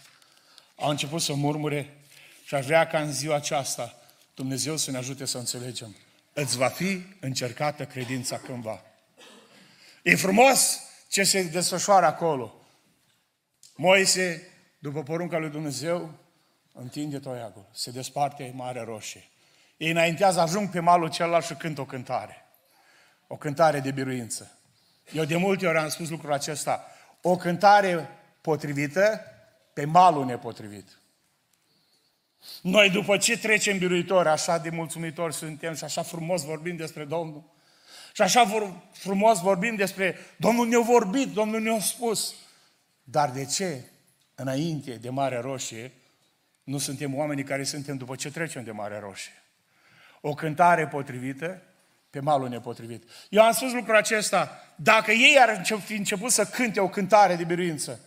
au 0.76 0.90
început 0.90 1.22
să 1.22 1.34
murmure 1.34 1.98
și 2.46 2.56
aș 2.56 2.66
vrea 2.66 2.88
ca 2.88 3.02
în 3.02 3.12
ziua 3.12 3.36
aceasta 3.36 3.96
Dumnezeu 4.34 4.78
să 4.78 4.92
ne 4.92 4.98
ajute 4.98 5.26
să 5.26 5.38
înțelegem. 5.38 5.96
Îți 6.34 6.58
va 6.58 6.68
fi 6.68 7.02
încercată 7.20 7.86
credința 7.86 8.38
cândva. 8.38 8.82
E 10.04 10.16
frumos 10.16 10.80
ce 11.10 11.24
se 11.24 11.44
desfășoară 11.44 12.06
acolo. 12.06 12.66
Moise, 13.76 14.48
după 14.80 15.04
porunca 15.04 15.38
lui 15.38 15.50
Dumnezeu, 15.50 16.26
întinde 16.80 17.20
toiagul, 17.20 17.66
se 17.72 17.92
desparte 17.92 18.52
Marea 18.56 18.84
Roșie. 18.84 19.30
Ei 19.78 19.92
înaintează, 19.92 20.40
ajung 20.40 20.70
pe 20.70 20.80
malul 20.80 21.10
celălalt 21.10 21.46
și 21.46 21.54
cântă 21.54 21.82
o 21.82 21.86
cântare. 21.86 22.46
O 23.28 23.36
cântare 23.36 23.80
de 23.80 23.92
biruință. 23.92 24.52
Eu 25.12 25.24
de 25.24 25.36
multe 25.36 25.68
ori 25.68 25.78
am 25.78 25.90
spus 25.90 26.10
lucrul 26.10 26.34
acesta. 26.34 26.86
O 27.22 27.36
cântare 27.36 28.10
potrivită 28.42 29.22
pe 29.74 29.86
malul 29.86 30.26
nepotrivit. 30.26 31.00
Noi 32.62 32.90
după 32.90 33.18
ce 33.18 33.38
trecem 33.38 33.78
biruitori, 33.78 34.28
așa 34.28 34.58
de 34.58 34.70
mulțumitori 34.70 35.34
suntem 35.34 35.74
și 35.76 35.84
așa 35.84 36.02
frumos 36.02 36.44
vorbim 36.44 36.76
despre 36.76 37.04
Domnul, 37.06 37.44
și 38.14 38.22
așa 38.22 38.72
frumos 38.92 39.40
vorbim 39.40 39.76
despre 39.76 40.16
Domnul 40.38 40.68
ne-a 40.68 40.80
vorbit, 40.80 41.34
Domnul 41.34 41.62
ne-a 41.62 41.80
spus. 41.80 42.34
Dar 43.04 43.32
de 43.32 43.46
ce 43.46 43.84
înainte 44.36 44.92
de 44.92 45.10
Marea 45.10 45.42
Roșie 45.42 45.92
nu 46.68 46.78
suntem 46.78 47.16
oamenii 47.16 47.44
care 47.44 47.64
suntem 47.64 47.98
după 47.98 48.16
ce 48.16 48.32
trecem 48.32 48.64
de 48.64 48.72
Marea 48.72 49.00
Roșie? 49.00 49.44
O 50.22 50.34
cântare 50.34 50.88
potrivită 50.88 51.62
pe 52.10 52.20
malul 52.20 52.50
nepotrivit. 52.50 53.04
Eu 53.30 53.44
am 53.44 53.52
spus 53.52 53.74
lucrul 53.74 53.96
acesta, 53.96 54.62
dacă 54.76 55.12
ei 55.12 55.38
ar 55.40 55.66
fi 55.84 55.94
început 55.94 56.32
să 56.32 56.46
cânte 56.46 56.80
o 56.80 56.90
cântare 56.90 57.36
de 57.36 57.44
biruință, 57.44 58.00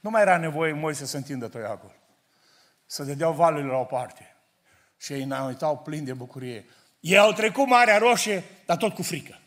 nu 0.00 0.10
mai 0.10 0.22
era 0.22 0.36
nevoie 0.36 0.72
Moise 0.72 1.06
să 1.06 1.16
întindă 1.16 1.48
toiagul. 1.48 1.94
Să 2.86 3.02
dădeau 3.02 3.32
valurile 3.32 3.72
la 3.72 3.78
o 3.78 3.84
parte. 3.84 4.36
Și 4.96 5.12
ei 5.12 5.22
înaintau 5.22 5.78
plini 5.78 6.06
de 6.06 6.12
bucurie. 6.12 6.64
Ei 7.00 7.18
au 7.18 7.32
trecut 7.32 7.66
Marea 7.66 7.98
Roșie, 7.98 8.44
dar 8.66 8.76
tot 8.76 8.94
cu 8.94 9.02
frică. 9.02 9.40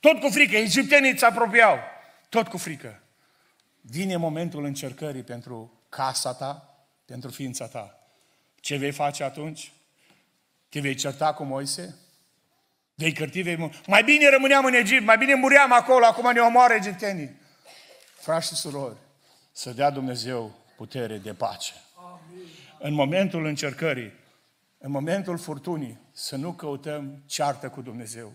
Tot 0.00 0.20
cu 0.20 0.28
frică. 0.28 0.56
Egiptenii 0.56 1.10
îți 1.10 1.24
apropiau. 1.24 1.78
Tot 2.28 2.48
cu 2.48 2.56
frică. 2.56 3.00
Vine 3.80 4.16
momentul 4.16 4.64
încercării 4.64 5.22
pentru 5.22 5.82
casa 5.88 6.34
ta, 6.34 6.71
pentru 7.12 7.30
ființa 7.30 7.66
ta. 7.66 7.98
Ce 8.60 8.76
vei 8.76 8.92
face 8.92 9.24
atunci? 9.24 9.72
Te 10.68 10.80
vei 10.80 10.94
certa 10.94 11.34
cu 11.34 11.44
Moise? 11.44 11.96
Vei 12.94 13.12
cărti, 13.12 13.40
vei... 13.40 13.72
Mai 13.86 14.04
bine 14.04 14.30
rămâneam 14.30 14.64
în 14.64 14.74
Egipt, 14.74 15.04
mai 15.04 15.18
bine 15.18 15.34
muream 15.34 15.72
acolo, 15.72 16.04
acum 16.04 16.32
ne 16.32 16.40
omoară 16.40 16.74
egiptenii. 16.74 17.36
Frați 18.14 18.46
și 18.46 18.54
surori, 18.54 18.96
să 19.52 19.72
dea 19.72 19.90
Dumnezeu 19.90 20.54
putere 20.76 21.18
de 21.18 21.34
pace. 21.34 21.72
Amin. 21.96 22.46
În 22.78 22.92
momentul 22.92 23.44
încercării, 23.44 24.12
în 24.78 24.90
momentul 24.90 25.38
furtunii, 25.38 25.98
să 26.12 26.36
nu 26.36 26.52
căutăm 26.52 27.22
ceartă 27.26 27.68
cu 27.68 27.82
Dumnezeu. 27.82 28.32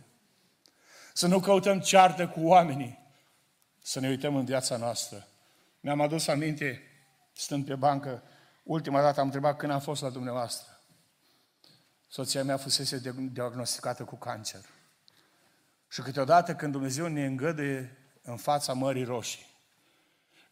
Să 1.13 1.27
nu 1.27 1.39
căutăm 1.39 1.79
ceartă 1.79 2.27
cu 2.27 2.39
oamenii. 2.43 2.99
Să 3.81 3.99
ne 3.99 4.07
uităm 4.07 4.35
în 4.35 4.45
viața 4.45 4.77
noastră. 4.77 5.27
Mi-am 5.79 6.01
adus 6.01 6.27
aminte, 6.27 6.81
stând 7.33 7.65
pe 7.65 7.75
bancă, 7.75 8.23
ultima 8.67 9.01
dată 9.01 9.19
am 9.19 9.25
întrebat 9.25 9.57
când 9.57 9.71
am 9.71 9.79
fost 9.79 10.01
la 10.01 10.09
dumneavoastră. 10.09 10.81
Soția 12.07 12.43
mea 12.43 12.57
fusese 12.57 13.13
diagnosticată 13.31 14.03
cu 14.03 14.15
cancer. 14.15 14.65
Și 15.89 16.01
câteodată 16.01 16.55
când 16.55 16.71
Dumnezeu 16.71 17.07
ne 17.07 17.25
îngăduie 17.25 17.97
în 18.21 18.37
fața 18.37 18.73
Mării 18.73 19.03
Roșii, 19.03 19.45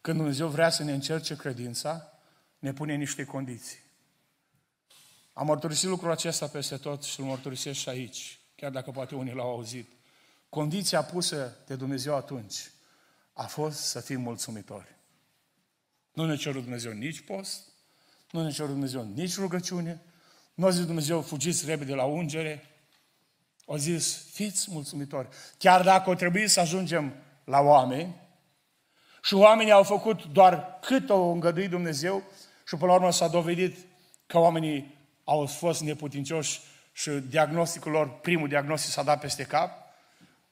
când 0.00 0.16
Dumnezeu 0.16 0.48
vrea 0.48 0.70
să 0.70 0.82
ne 0.82 0.92
încerce 0.92 1.36
credința, 1.36 2.12
ne 2.58 2.72
pune 2.72 2.94
niște 2.94 3.24
condiții. 3.24 3.78
Am 5.32 5.46
mărturisit 5.46 5.88
lucrul 5.88 6.10
acesta 6.10 6.46
peste 6.46 6.76
tot 6.76 7.02
și 7.02 7.20
îl 7.20 7.26
mărturisesc 7.26 7.78
și 7.78 7.88
aici, 7.88 8.40
chiar 8.54 8.70
dacă 8.70 8.90
poate 8.90 9.14
unii 9.14 9.34
l-au 9.34 9.50
auzit. 9.50 9.92
Condiția 10.48 11.04
pusă 11.04 11.56
de 11.66 11.76
Dumnezeu 11.76 12.14
atunci 12.14 12.70
a 13.32 13.46
fost 13.46 13.78
să 13.78 14.00
fim 14.00 14.20
mulțumitori. 14.20 14.96
Nu 16.12 16.26
ne 16.26 16.36
cerut 16.36 16.62
Dumnezeu 16.62 16.92
nici 16.92 17.24
post, 17.24 17.74
nu 18.30 18.42
ne 18.42 18.50
cerut 18.50 18.70
Dumnezeu 18.70 19.12
nici 19.14 19.36
rugăciune, 19.36 20.02
nu 20.54 20.66
a 20.66 20.70
zis 20.70 20.84
Dumnezeu, 20.84 21.22
fugiți 21.22 21.66
repede 21.66 21.94
la 21.94 22.04
ungere, 22.04 22.64
a 23.66 23.76
zis, 23.76 24.30
fiți 24.32 24.68
mulțumitori. 24.70 25.28
Chiar 25.58 25.82
dacă 25.82 26.10
o 26.10 26.14
trebuie 26.14 26.48
să 26.48 26.60
ajungem 26.60 27.14
la 27.44 27.60
oameni, 27.60 28.24
și 29.22 29.34
oamenii 29.34 29.72
au 29.72 29.82
făcut 29.82 30.24
doar 30.24 30.78
cât 30.80 31.10
o 31.10 31.30
îngăduit 31.30 31.70
Dumnezeu 31.70 32.22
și 32.66 32.76
până 32.76 32.86
la 32.86 32.96
urmă 32.96 33.12
s-a 33.12 33.28
dovedit 33.28 33.76
că 34.26 34.38
oamenii 34.38 34.94
au 35.24 35.46
fost 35.46 35.80
neputincioși 35.80 36.60
și 36.92 37.10
diagnosticul 37.10 37.92
lor, 37.92 38.20
primul 38.20 38.48
diagnostic 38.48 38.92
s-a 38.92 39.02
dat 39.02 39.20
peste 39.20 39.44
cap, 39.44 39.70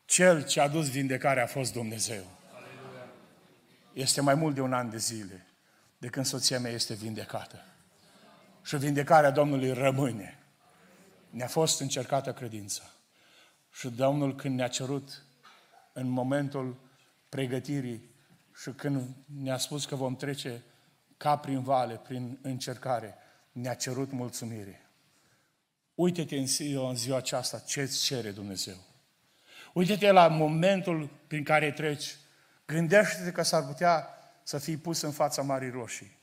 cel 0.04 0.44
ce 0.46 0.60
a 0.60 0.68
dus 0.68 0.90
vindecarea 0.90 1.42
a 1.42 1.46
fost 1.46 1.72
Dumnezeu. 1.72 2.24
Este 3.92 4.20
mai 4.20 4.34
mult 4.34 4.54
de 4.54 4.60
un 4.60 4.72
an 4.72 4.90
de 4.90 4.96
zile 4.96 5.53
de 6.04 6.10
când 6.10 6.26
soția 6.26 6.60
mea 6.60 6.70
este 6.70 6.94
vindecată. 6.94 7.64
Și 8.62 8.76
vindecarea 8.76 9.30
Domnului 9.30 9.72
rămâne. 9.72 10.38
Ne-a 11.30 11.46
fost 11.46 11.80
încercată 11.80 12.32
credința. 12.32 12.82
Și 13.72 13.88
Domnul 13.88 14.34
când 14.34 14.56
ne-a 14.56 14.68
cerut 14.68 15.24
în 15.92 16.08
momentul 16.08 16.80
pregătirii 17.28 18.10
și 18.62 18.70
când 18.70 19.14
ne-a 19.42 19.56
spus 19.56 19.84
că 19.84 19.94
vom 19.94 20.16
trece 20.16 20.62
ca 21.16 21.36
prin 21.36 21.62
vale, 21.62 21.94
prin 21.94 22.38
încercare, 22.42 23.14
ne-a 23.52 23.74
cerut 23.74 24.12
mulțumire. 24.12 24.90
Uite-te 25.94 26.36
în 26.36 26.46
ziua, 26.46 26.88
în 26.88 26.96
ziua 26.96 27.16
aceasta 27.16 27.58
ce 27.58 27.82
îți 27.82 28.04
cere 28.04 28.30
Dumnezeu. 28.30 28.76
Uite-te 29.72 30.10
la 30.10 30.28
momentul 30.28 31.10
prin 31.26 31.44
care 31.44 31.72
treci. 31.72 32.16
Gândește-te 32.66 33.32
că 33.32 33.42
s-ar 33.42 33.66
putea 33.66 34.13
să 34.44 34.58
fii 34.58 34.76
pus 34.76 35.00
în 35.00 35.12
fața 35.12 35.42
Marii 35.42 35.70
Roșii. 35.70 36.18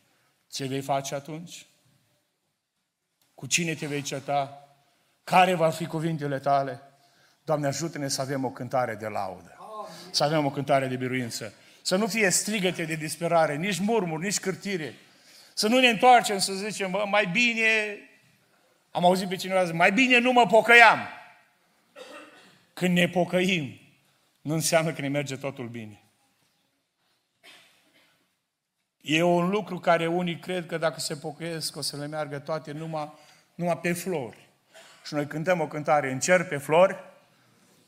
Ce 0.52 0.66
vei 0.66 0.82
face 0.82 1.16
atunci? 1.16 1.66
Cu 3.36 3.46
cine 3.46 3.74
te 3.74 3.86
vei 3.86 4.02
certa? 4.02 4.68
Care 5.24 5.54
va 5.54 5.70
fi 5.70 5.86
cuvintele 5.86 6.40
tale? 6.40 6.82
Doamne, 7.44 7.68
ajută-ne 7.68 8.08
să 8.08 8.22
avem 8.22 8.46
o 8.46 8.50
cântare 8.50 8.96
de 8.96 9.08
laudă. 9.08 9.56
Să 10.12 10.24
avem 10.24 10.46
o 10.46 10.52
cântare 10.52 10.88
de 10.88 10.96
biruință. 10.96 11.54
Să 11.82 11.96
nu 11.96 12.08
fie 12.08 12.30
strigăte 12.30 12.84
de 12.84 12.96
disperare, 12.96 13.56
nici 13.56 13.80
murmuri, 13.80 14.24
nici 14.24 14.40
cârtire. 14.40 14.96
Să 15.54 15.68
nu 15.68 15.80
ne 15.80 15.88
întoarcem 15.88 16.38
să 16.38 16.54
zicem, 16.54 16.92
bă, 16.92 17.06
mai 17.08 17.26
bine, 17.26 17.98
am 18.92 19.06
auzit 19.06 19.30
pe 19.30 19.36
cineva 19.36 19.66
zic, 19.66 19.74
mai 19.74 19.92
bine 19.92 20.18
nu 20.18 20.32
mă 20.32 20.46
pocăiam. 20.46 21.00
Când 22.74 22.98
ne 22.98 23.08
pocăim, 23.08 23.80
nu 24.42 24.54
înseamnă 24.54 24.94
că 24.94 25.02
ne 25.02 25.08
merge 25.08 25.36
totul 25.38 25.68
bine. 25.68 26.01
E 29.02 29.24
un 29.24 29.50
lucru 29.50 29.80
care 29.80 30.08
unii 30.08 30.40
cred 30.40 30.66
că 30.66 30.78
dacă 30.78 31.00
se 31.00 31.16
pocăiesc 31.16 31.76
o 31.76 31.82
să 31.82 31.98
le 31.98 32.06
meargă 32.06 32.40
toate 32.40 32.72
numai, 32.72 33.12
numai 33.56 33.78
pe 33.78 33.94
flori. 33.94 34.50
Și 35.06 35.14
noi 35.14 35.28
cântăm 35.28 35.62
o 35.62 35.68
cântare 35.68 36.12
în 36.12 36.20
cer 36.20 36.44
pe 36.48 36.58
flori, 36.58 36.96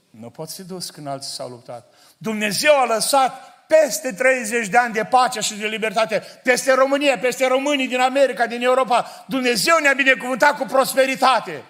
nu 0.10 0.29
poți 0.29 0.55
fi 0.55 0.63
dus 0.63 0.89
când 0.89 1.08
alții 1.08 1.32
s-au 1.32 1.50
luptat. 1.50 1.93
Dumnezeu 2.17 2.79
a 2.79 2.86
lăsat 2.86 3.53
peste 3.67 4.13
30 4.13 4.67
de 4.67 4.77
ani 4.77 4.93
de 4.93 5.03
pace 5.03 5.39
și 5.39 5.53
de 5.53 5.67
libertate, 5.67 6.24
peste 6.43 6.74
România, 6.74 7.17
peste 7.17 7.48
românii 7.48 7.88
din 7.88 8.00
America, 8.00 8.48
din 8.48 8.62
Europa. 8.62 9.25
Dumnezeu 9.27 9.77
ne-a 9.82 9.93
binecuvântat 9.93 10.58
cu 10.58 10.65
prosperitate. 10.65 11.63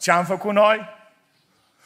Ce 0.00 0.10
am 0.10 0.24
făcut 0.24 0.52
noi? 0.52 0.80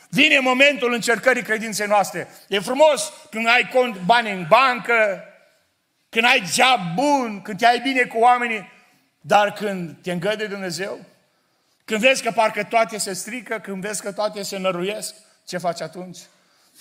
Vine 0.09 0.39
momentul 0.39 0.93
încercării 0.93 1.43
credinței 1.43 1.87
noastre. 1.87 2.29
E 2.49 2.59
frumos 2.59 3.13
când 3.31 3.47
ai 3.47 3.69
cont 3.73 4.01
bani 4.01 4.31
în 4.31 4.47
bancă, 4.49 5.25
când 6.09 6.25
ai 6.25 6.43
job 6.53 6.95
bun, 6.95 7.43
când 7.43 7.59
te 7.59 7.67
ai 7.67 7.81
bine 7.81 8.03
cu 8.03 8.19
oamenii, 8.19 8.73
dar 9.21 9.53
când 9.53 9.97
te 10.03 10.13
îngăde 10.13 10.47
Dumnezeu, 10.47 10.99
când 11.85 12.01
vezi 12.01 12.23
că 12.23 12.31
parcă 12.31 12.65
toate 12.65 12.99
se 12.99 13.13
strică, 13.13 13.59
când 13.59 13.83
vezi 13.83 14.03
că 14.03 14.13
toate 14.13 14.43
se 14.43 14.59
năruiesc, 14.59 15.15
ce 15.47 15.59
faci 15.59 15.81
atunci? 15.81 16.19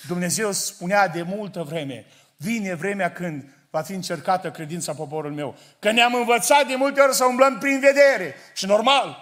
Dumnezeu 0.06 0.52
spunea 0.52 1.08
de 1.08 1.22
multă 1.22 1.62
vreme, 1.62 2.06
Vine 2.40 2.74
vremea 2.74 3.12
când 3.12 3.44
va 3.70 3.82
fi 3.82 3.92
încercată 3.92 4.50
credința 4.50 4.94
poporul 4.94 5.32
meu. 5.32 5.56
Că 5.78 5.90
ne-am 5.90 6.14
învățat 6.14 6.66
de 6.66 6.74
multe 6.74 7.00
ori 7.00 7.14
să 7.14 7.24
umblăm 7.24 7.58
prin 7.58 7.80
vedere. 7.80 8.34
Și 8.54 8.66
normal, 8.66 9.16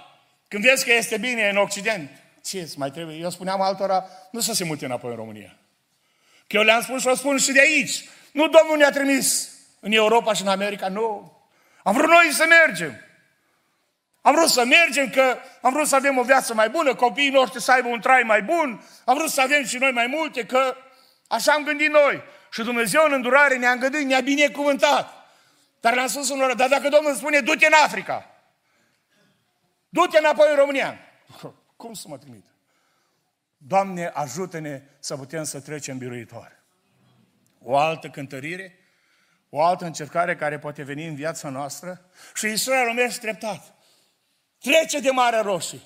când 0.49 0.65
vezi 0.65 0.85
că 0.85 0.93
este 0.93 1.17
bine 1.17 1.49
în 1.49 1.57
Occident, 1.57 2.11
ce 2.45 2.61
îți 2.61 2.79
mai 2.79 2.91
trebuie? 2.91 3.17
Eu 3.17 3.31
spuneam 3.31 3.61
altora, 3.61 4.05
nu 4.31 4.41
să 4.41 4.53
se 4.53 4.65
mute 4.65 4.85
înapoi 4.85 5.11
în 5.11 5.17
România. 5.17 5.57
Că 6.47 6.57
eu 6.57 6.63
le-am 6.63 6.83
spus 6.83 7.01
și 7.01 7.07
o 7.07 7.15
spun 7.15 7.39
și 7.39 7.53
de 7.53 7.61
aici. 7.61 8.05
Nu 8.33 8.49
Domnul 8.49 8.77
ne-a 8.77 8.91
trimis 8.91 9.51
în 9.87 9.93
Europa 9.93 10.33
și 10.33 10.43
în 10.43 10.49
America, 10.49 10.89
nu. 10.89 11.33
Am 11.83 11.95
vrut 11.95 12.09
noi 12.09 12.31
să 12.33 12.47
mergem. 12.49 13.01
Am 14.21 14.35
vrut 14.35 14.49
să 14.49 14.65
mergem, 14.65 15.11
că 15.11 15.39
am 15.63 15.73
vrut 15.73 15.87
să 15.87 15.97
avem 15.97 16.19
o 16.19 16.23
viață 16.23 16.55
mai 16.55 16.71
bună, 16.71 16.95
copiii 16.95 17.31
noștri 17.31 17.63
să 17.63 17.73
aibă 17.73 17.89
un 17.89 18.01
trai 18.01 18.23
mai 18.23 18.43
bun, 18.43 18.85
am 19.05 19.17
vrut 19.17 19.31
să 19.31 19.41
avem 19.41 19.65
și 19.65 19.77
noi 19.77 19.91
mai 19.91 20.07
multe, 20.07 20.47
că 20.47 20.77
așa 21.29 21.53
am 21.53 21.65
gândit 21.65 21.91
noi. 21.91 22.23
Și 22.51 22.63
Dumnezeu 22.63 23.05
în 23.05 23.13
îndurare 23.13 23.57
ne-a 23.57 23.71
îngăduit, 23.71 24.07
ne-a 24.07 24.21
binecuvântat. 24.21 25.13
Dar 25.81 25.95
le-am 25.95 26.07
spus 26.07 26.31
unor, 26.31 26.55
dar 26.55 26.69
dacă 26.69 26.89
Domnul 26.89 27.11
îmi 27.11 27.19
spune, 27.19 27.41
du-te 27.41 27.67
în 27.67 27.73
Africa, 27.85 28.31
du-te 29.89 30.19
înapoi 30.19 30.51
în 30.51 30.57
România. 30.57 30.99
Cum 31.77 31.95
să 31.95 32.05
mă 32.09 32.19
trimit? 32.19 32.45
Doamne, 33.57 34.11
ajută-ne 34.15 34.83
să 34.99 35.17
putem 35.17 35.45
să 35.45 35.61
trecem 35.61 35.99
biruitor. 35.99 36.53
O 37.63 37.77
altă 37.77 38.09
cântărire, 38.09 38.86
o 39.49 39.63
altă 39.63 39.85
încercare 39.85 40.37
care 40.37 40.59
poate 40.59 40.83
veni 40.83 41.07
în 41.07 41.15
viața 41.15 41.49
noastră 41.49 42.11
și 42.35 42.47
Israel 42.47 42.93
merge 42.93 43.19
treptat. 43.19 43.75
Trece 44.59 45.01
de 45.01 45.11
Marea 45.11 45.41
Roșie. 45.41 45.81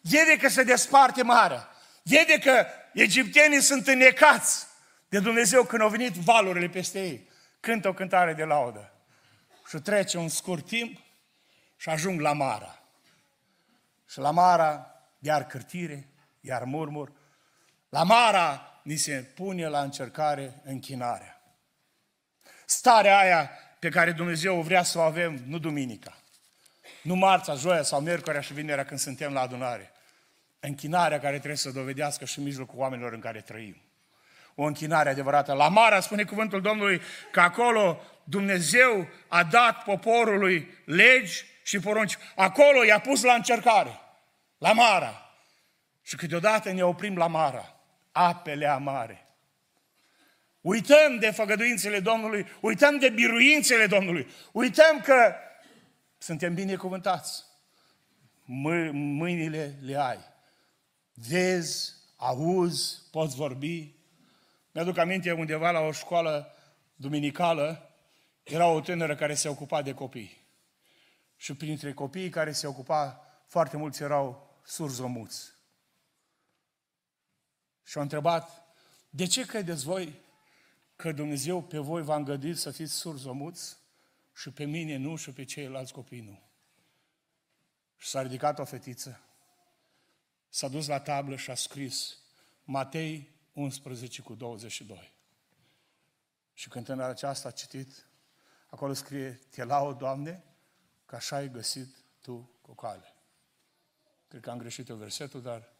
Vede 0.00 0.36
că 0.36 0.48
se 0.48 0.62
desparte 0.62 1.22
marea. 1.22 1.68
Vede 2.02 2.38
că 2.38 2.66
egiptenii 2.92 3.60
sunt 3.60 3.86
înnecați 3.86 4.66
de 5.08 5.18
Dumnezeu 5.18 5.64
când 5.64 5.82
au 5.82 5.88
venit 5.88 6.12
valurile 6.12 6.68
peste 6.68 7.00
ei. 7.00 7.28
Cântă 7.60 7.88
o 7.88 7.92
cântare 7.92 8.34
de 8.34 8.44
laudă. 8.44 8.92
Și 9.68 9.78
trece 9.78 10.18
un 10.18 10.28
scurt 10.28 10.66
timp 10.66 10.98
și 11.76 11.88
ajung 11.88 12.20
la 12.20 12.32
Mara. 12.32 12.82
Și 14.08 14.18
la 14.18 14.30
Mara, 14.30 14.94
iar 15.18 15.46
cârtire, 15.46 16.08
iar 16.40 16.64
murmur. 16.64 17.12
La 17.88 18.02
Mara 18.02 18.80
ni 18.82 18.96
se 18.96 19.32
pune 19.34 19.68
la 19.68 19.82
încercare 19.82 20.60
închinarea. 20.64 21.37
Starea 22.70 23.18
aia 23.18 23.50
pe 23.78 23.88
care 23.88 24.12
Dumnezeu 24.12 24.60
vrea 24.60 24.82
să 24.82 24.98
o 24.98 25.00
avem, 25.00 25.42
nu 25.46 25.58
duminica, 25.58 26.16
nu 27.02 27.14
marța, 27.14 27.54
joia 27.54 27.82
sau 27.82 28.00
miercurea 28.00 28.40
și 28.40 28.52
vinerea 28.52 28.84
când 28.84 29.00
suntem 29.00 29.32
la 29.32 29.40
adunare. 29.40 29.92
Închinarea 30.60 31.20
care 31.20 31.36
trebuie 31.36 31.56
să 31.56 31.70
dovedească 31.70 32.24
și 32.24 32.38
în 32.38 32.44
mijlocul 32.44 32.78
oamenilor 32.78 33.12
în 33.12 33.20
care 33.20 33.40
trăim. 33.40 33.82
O 34.54 34.62
închinare 34.62 35.08
adevărată. 35.08 35.52
La 35.52 35.68
Mara 35.68 36.00
spune 36.00 36.24
cuvântul 36.24 36.60
Domnului 36.60 37.00
că 37.32 37.40
acolo 37.40 38.00
Dumnezeu 38.24 39.08
a 39.28 39.44
dat 39.44 39.82
poporului 39.82 40.68
legi 40.84 41.44
și 41.62 41.78
porunci. 41.78 42.18
Acolo 42.34 42.84
i-a 42.84 43.00
pus 43.00 43.22
la 43.22 43.34
încercare. 43.34 44.00
La 44.58 44.72
Mara. 44.72 45.32
Și 46.02 46.16
câteodată 46.16 46.72
ne 46.72 46.84
oprim 46.84 47.16
la 47.16 47.26
Mara. 47.26 47.74
Apele 48.12 48.66
amare. 48.66 49.27
Uităm 50.60 51.18
de 51.18 51.30
făgăduințele 51.30 52.00
Domnului, 52.00 52.46
uităm 52.60 52.98
de 52.98 53.08
biruințele 53.08 53.86
Domnului, 53.86 54.26
uităm 54.52 55.00
că 55.00 55.34
suntem 56.18 56.54
binecuvântați. 56.54 57.44
Mâ- 58.42 58.92
mâinile 58.92 59.78
le 59.80 59.96
ai. 59.96 60.18
Vezi, 61.14 61.94
auzi, 62.16 63.02
poți 63.10 63.36
vorbi. 63.36 63.94
Mi-aduc 64.72 64.96
aminte 64.98 65.32
undeva 65.32 65.70
la 65.70 65.80
o 65.80 65.92
școală 65.92 66.54
duminicală, 66.94 67.90
era 68.42 68.66
o 68.66 68.80
tânără 68.80 69.14
care 69.14 69.34
se 69.34 69.48
ocupa 69.48 69.82
de 69.82 69.94
copii. 69.94 70.46
Și 71.36 71.54
printre 71.54 71.92
copiii 71.92 72.28
care 72.28 72.52
se 72.52 72.66
ocupa, 72.66 73.26
foarte 73.46 73.76
mulți 73.76 74.02
erau 74.02 74.58
surzomuți. 74.64 75.52
Și 77.84 77.96
au 77.96 78.02
întrebat, 78.02 78.62
de 79.10 79.26
ce 79.26 79.46
credeți 79.46 79.84
voi 79.84 80.20
că 80.98 81.12
Dumnezeu 81.12 81.62
pe 81.62 81.78
voi 81.78 82.02
v-a 82.02 82.16
îngăduit 82.16 82.58
să 82.58 82.70
fiți 82.70 82.92
surzomuți 82.92 83.76
și 84.34 84.50
pe 84.50 84.64
mine 84.64 84.96
nu 84.96 85.16
și 85.16 85.32
pe 85.32 85.44
ceilalți 85.44 85.92
copii 85.92 86.20
nu? 86.20 86.42
Și 87.96 88.08
s-a 88.08 88.22
ridicat 88.22 88.58
o 88.58 88.64
fetiță, 88.64 89.20
s-a 90.48 90.68
dus 90.68 90.86
la 90.86 91.00
tablă 91.00 91.36
și 91.36 91.50
a 91.50 91.54
scris 91.54 92.18
Matei 92.64 93.30
11 93.52 94.22
cu 94.22 94.34
22. 94.34 95.12
Și 96.54 96.68
când 96.68 96.84
tânăra 96.84 97.08
aceasta 97.08 97.48
a 97.48 97.52
citit, 97.52 98.06
acolo 98.66 98.92
scrie, 98.92 99.40
te 99.50 99.64
laud, 99.64 99.98
Doamne, 99.98 100.44
că 101.06 101.14
așa 101.14 101.36
ai 101.36 101.50
găsit 101.50 101.96
Tu 102.20 102.50
cu 102.60 102.74
cale. 102.74 103.14
Cred 104.28 104.40
că 104.40 104.50
am 104.50 104.58
greșit 104.58 104.88
eu 104.88 104.96
versetul, 104.96 105.42
dar 105.42 105.72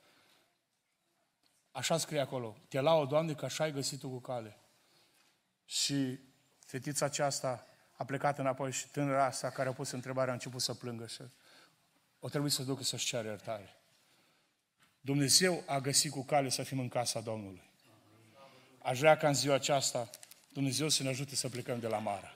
așa 1.71 1.99
scrie 1.99 2.21
acolo. 2.21 2.57
Te 2.69 2.81
laud, 2.81 3.09
Doamne, 3.09 3.35
că 3.35 3.45
așa 3.45 3.65
ai 3.65 3.73
găsit 3.73 3.99
Tu 3.99 4.09
cu 4.09 4.19
cale. 4.19 4.59
Și 5.69 6.19
fetița 6.59 7.05
aceasta 7.05 7.67
a 7.97 8.05
plecat 8.05 8.39
înapoi 8.39 8.73
și 8.73 8.89
tânăra 8.89 9.25
asta 9.25 9.51
care 9.51 9.69
a 9.69 9.73
pus 9.73 9.91
întrebarea 9.91 10.31
a 10.31 10.35
început 10.35 10.61
să 10.61 10.75
plângă 10.75 11.07
și 11.07 11.23
o 12.21 12.29
trebuie 12.29 12.51
să 12.51 12.63
ducă 12.63 12.83
să-și 12.83 13.07
ceară 13.07 13.29
iertare. 13.29 13.77
Dumnezeu 15.01 15.63
a 15.67 15.79
găsit 15.79 16.11
cu 16.11 16.25
cale 16.25 16.49
să 16.49 16.63
fim 16.63 16.79
în 16.79 16.89
casa 16.89 17.21
Domnului. 17.21 17.71
Aș 18.83 18.99
vrea 18.99 19.17
ca 19.17 19.29
în 19.29 19.35
ziua 19.35 19.55
aceasta 19.55 20.11
Dumnezeu 20.49 20.89
să 20.89 21.03
ne 21.03 21.09
ajute 21.09 21.35
să 21.35 21.49
plecăm 21.49 21.81
de 21.81 21.87
la 21.87 21.99
Mara. 21.99 22.35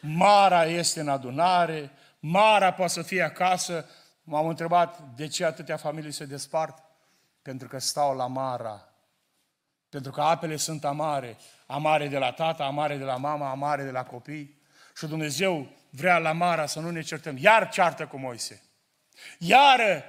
Mara 0.00 0.64
este 0.64 1.00
în 1.00 1.08
adunare, 1.08 1.90
Mara 2.18 2.72
poate 2.72 2.92
să 2.92 3.02
fie 3.02 3.22
acasă. 3.22 3.88
M-am 4.22 4.46
întrebat 4.46 5.00
de 5.00 5.26
ce 5.26 5.44
atâtea 5.44 5.76
familii 5.76 6.12
se 6.12 6.24
despart. 6.24 6.82
Pentru 7.42 7.68
că 7.68 7.78
stau 7.78 8.16
la 8.16 8.26
Mara. 8.26 8.92
Pentru 9.88 10.12
că 10.12 10.20
apele 10.20 10.56
sunt 10.56 10.84
amare. 10.84 11.36
Amare 11.72 12.08
de 12.08 12.18
la 12.18 12.32
tata, 12.32 12.64
amare 12.64 12.96
de 12.96 13.04
la 13.04 13.16
mama, 13.16 13.50
amare 13.50 13.82
de 13.82 13.90
la 13.90 14.04
copii. 14.04 14.60
Și 14.96 15.06
Dumnezeu 15.06 15.66
vrea 15.90 16.18
la 16.18 16.32
Mara 16.32 16.66
să 16.66 16.80
nu 16.80 16.90
ne 16.90 17.00
certăm. 17.00 17.36
Iar 17.36 17.68
ceartă 17.68 18.06
cu 18.06 18.16
Moise. 18.16 18.62
Iar 19.38 20.04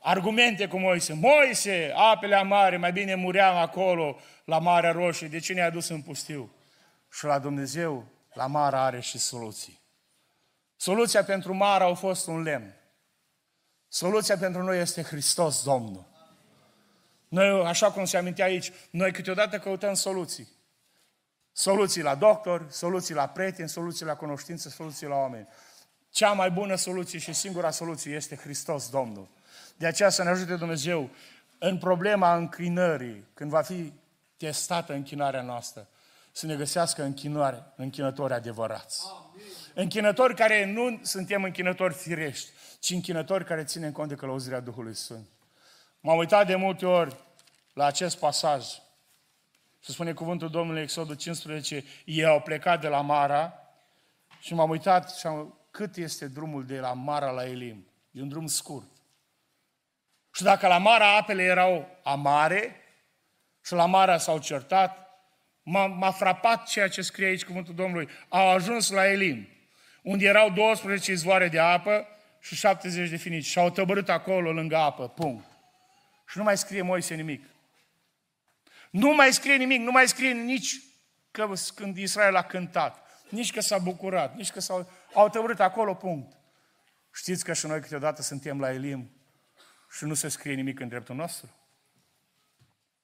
argumente 0.00 0.66
cu 0.68 0.78
Moise. 0.78 1.12
Moise, 1.12 1.92
apele 1.96 2.34
amare, 2.34 2.76
mai 2.76 2.92
bine 2.92 3.14
muream 3.14 3.56
acolo, 3.56 4.20
la 4.44 4.58
Marea 4.58 4.92
Roșie. 4.92 5.28
De 5.28 5.38
ce 5.38 5.52
ne-a 5.52 5.70
dus 5.70 5.88
în 5.88 6.02
pustiu? 6.02 6.54
Și 7.12 7.24
la 7.24 7.38
Dumnezeu, 7.38 8.04
la 8.32 8.46
Mara 8.46 8.84
are 8.84 9.00
și 9.00 9.18
soluții. 9.18 9.80
Soluția 10.76 11.24
pentru 11.24 11.54
Mara 11.54 11.84
a 11.84 11.94
fost 11.94 12.26
un 12.26 12.42
lemn. 12.42 12.74
Soluția 13.88 14.36
pentru 14.36 14.62
noi 14.62 14.80
este 14.80 15.02
Hristos 15.02 15.64
Domnul. 15.64 16.06
Noi, 17.28 17.66
așa 17.66 17.90
cum 17.90 18.04
se 18.04 18.16
amintea 18.16 18.44
aici, 18.44 18.72
noi 18.90 19.12
câteodată 19.12 19.58
căutăm 19.58 19.94
soluții. 19.94 20.58
Soluții 21.52 22.02
la 22.02 22.14
doctor, 22.14 22.66
soluții 22.70 23.14
la 23.14 23.26
prieteni, 23.26 23.68
soluții 23.68 24.04
la 24.06 24.14
cunoștință, 24.14 24.68
soluții 24.68 25.06
la 25.06 25.14
oameni. 25.14 25.48
Cea 26.10 26.32
mai 26.32 26.50
bună 26.50 26.74
soluție 26.74 27.18
și 27.18 27.32
singura 27.32 27.70
soluție 27.70 28.14
este 28.14 28.36
Hristos 28.36 28.90
Domnul. 28.90 29.28
De 29.76 29.86
aceea 29.86 30.08
să 30.08 30.22
ne 30.22 30.28
ajute 30.28 30.56
Dumnezeu 30.56 31.10
în 31.58 31.78
problema 31.78 32.36
închinării, 32.36 33.24
când 33.34 33.50
va 33.50 33.62
fi 33.62 33.92
testată 34.36 34.92
închinarea 34.92 35.42
noastră, 35.42 35.88
să 36.32 36.46
ne 36.46 36.56
găsească 36.56 37.02
închinare, 37.02 37.72
închinători 37.76 38.32
adevărați. 38.32 39.02
Amin. 39.06 39.42
Închinători 39.74 40.34
care 40.34 40.64
nu 40.64 41.00
suntem 41.02 41.42
închinători 41.42 41.94
firești, 41.94 42.50
ci 42.80 42.90
închinători 42.90 43.44
care 43.44 43.64
ținem 43.64 43.92
cont 43.92 44.08
de 44.08 44.14
călăuzirea 44.14 44.60
Duhului 44.60 44.94
Sfânt. 44.94 45.26
M-am 46.00 46.18
uitat 46.18 46.46
de 46.46 46.54
multe 46.54 46.86
ori 46.86 47.16
la 47.72 47.84
acest 47.84 48.18
pasaj. 48.18 48.66
Se 49.80 49.92
spune 49.92 50.12
cuvântul 50.12 50.50
Domnului 50.50 50.82
Exodul 50.82 51.14
15, 51.14 51.84
ei 52.04 52.24
au 52.24 52.40
plecat 52.40 52.80
de 52.80 52.88
la 52.88 53.00
Mara 53.00 53.52
și 54.40 54.54
m-am 54.54 54.70
uitat 54.70 55.16
și 55.16 55.26
am, 55.26 55.58
cât 55.70 55.96
este 55.96 56.28
drumul 56.28 56.66
de 56.66 56.78
la 56.78 56.92
Mara 56.92 57.30
la 57.30 57.48
Elim. 57.48 57.86
E 58.10 58.20
un 58.20 58.28
drum 58.28 58.46
scurt. 58.46 58.88
Și 60.34 60.42
dacă 60.42 60.66
la 60.66 60.78
Mara 60.78 61.16
apele 61.16 61.42
erau 61.42 61.98
amare 62.02 62.76
și 63.64 63.72
la 63.72 63.86
Mara 63.86 64.18
s-au 64.18 64.38
certat, 64.38 65.10
m-a, 65.62 65.86
m-a 65.86 66.10
frapat 66.10 66.66
ceea 66.66 66.88
ce 66.88 67.02
scrie 67.02 67.26
aici 67.26 67.44
cuvântul 67.44 67.74
Domnului. 67.74 68.08
Au 68.28 68.48
ajuns 68.48 68.90
la 68.90 69.10
Elim, 69.10 69.48
unde 70.02 70.26
erau 70.26 70.50
12 70.50 71.10
izvoare 71.10 71.48
de 71.48 71.58
apă 71.58 72.06
și 72.40 72.54
70 72.54 73.10
de 73.10 73.16
finici. 73.16 73.44
Și 73.44 73.58
au 73.58 73.70
tăbărât 73.70 74.08
acolo 74.08 74.52
lângă 74.52 74.76
apă, 74.76 75.08
punct. 75.08 75.44
Și 76.28 76.38
nu 76.38 76.44
mai 76.44 76.58
scrie 76.58 76.82
Moise 76.82 77.14
nimic. 77.14 77.44
Nu 78.90 79.14
mai 79.14 79.32
scrie 79.32 79.56
nimic, 79.56 79.80
nu 79.80 79.90
mai 79.90 80.08
scrie 80.08 80.32
nici 80.32 80.80
că 81.30 81.52
când 81.74 81.96
Israel 81.96 82.36
a 82.36 82.42
cântat, 82.42 83.06
nici 83.28 83.52
că 83.52 83.60
s-a 83.60 83.78
bucurat, 83.78 84.34
nici 84.36 84.50
că 84.50 84.60
s-au 84.60 84.90
au 85.14 85.28
tăbărât 85.28 85.60
acolo, 85.60 85.94
punct. 85.94 86.36
Știți 87.12 87.44
că 87.44 87.52
și 87.52 87.66
noi 87.66 87.80
câteodată 87.80 88.22
suntem 88.22 88.60
la 88.60 88.72
Elim 88.72 89.10
și 89.90 90.04
nu 90.04 90.14
se 90.14 90.28
scrie 90.28 90.54
nimic 90.54 90.80
în 90.80 90.88
dreptul 90.88 91.14
nostru? 91.14 91.48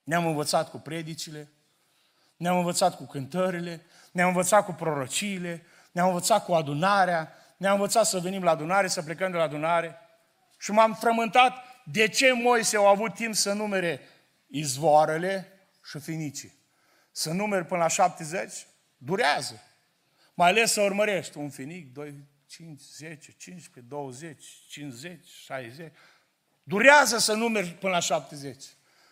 Ne-am 0.02 0.26
învățat 0.26 0.70
cu 0.70 0.78
predicile, 0.78 1.48
ne-am 2.36 2.56
învățat 2.56 2.96
cu 2.96 3.04
cântările, 3.04 3.86
ne-am 4.12 4.28
învățat 4.28 4.64
cu 4.64 4.72
prorociile, 4.72 5.66
ne-am 5.92 6.08
învățat 6.08 6.44
cu 6.44 6.52
adunarea, 6.52 7.32
ne-am 7.56 7.74
învățat 7.74 8.06
să 8.06 8.18
venim 8.18 8.42
la 8.42 8.50
adunare, 8.50 8.88
să 8.88 9.02
plecăm 9.02 9.30
de 9.30 9.36
la 9.36 9.42
adunare 9.42 9.98
și 10.58 10.70
m-am 10.70 10.94
frământat 10.94 11.64
de 11.84 12.08
ce 12.08 12.32
Moise 12.32 12.76
au 12.76 12.86
avut 12.86 13.14
timp 13.14 13.34
să 13.34 13.52
numere 13.52 14.00
izvoarele 14.46 15.55
și 15.88 15.98
finicii. 15.98 16.52
Să 17.10 17.32
numeri 17.32 17.66
până 17.66 17.80
la 17.80 17.88
70 17.88 18.66
durează. 18.96 19.62
Mai 20.34 20.48
ales 20.48 20.72
să 20.72 20.80
urmărești 20.80 21.38
un 21.38 21.50
finic, 21.50 21.92
2, 21.92 22.14
5, 22.46 22.80
10, 22.80 23.34
15, 23.36 23.80
20, 23.88 24.44
50, 24.68 25.26
60. 25.26 25.92
Durează 26.62 27.18
să 27.18 27.34
numeri 27.34 27.68
până 27.68 27.92
la 27.92 27.98
70. 27.98 28.64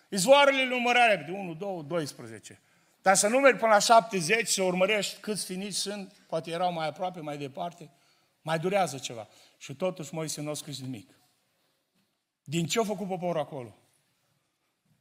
Izvoarele 0.08 0.64
numărare 0.64 1.24
de 1.26 1.32
1, 1.32 1.54
2, 1.54 1.84
12. 1.86 2.60
Dar 3.02 3.14
să 3.14 3.28
nu 3.28 3.38
mergi 3.38 3.58
până 3.58 3.72
la 3.72 3.78
70, 3.78 4.48
să 4.48 4.62
urmărești 4.62 5.20
câți 5.20 5.44
finici 5.44 5.74
sunt, 5.74 6.12
poate 6.26 6.50
erau 6.50 6.72
mai 6.72 6.86
aproape, 6.86 7.20
mai 7.20 7.38
departe, 7.38 7.90
mai 8.42 8.58
durează 8.58 8.98
ceva. 8.98 9.28
Și 9.58 9.74
totuși 9.74 10.14
Moise 10.14 10.40
nu 10.40 10.50
a 10.50 10.54
scris 10.54 10.80
nimic. 10.80 11.10
Din 12.44 12.66
ce 12.66 12.80
a 12.80 12.84
făcut 12.84 13.08
poporul 13.08 13.40
acolo? 13.40 13.76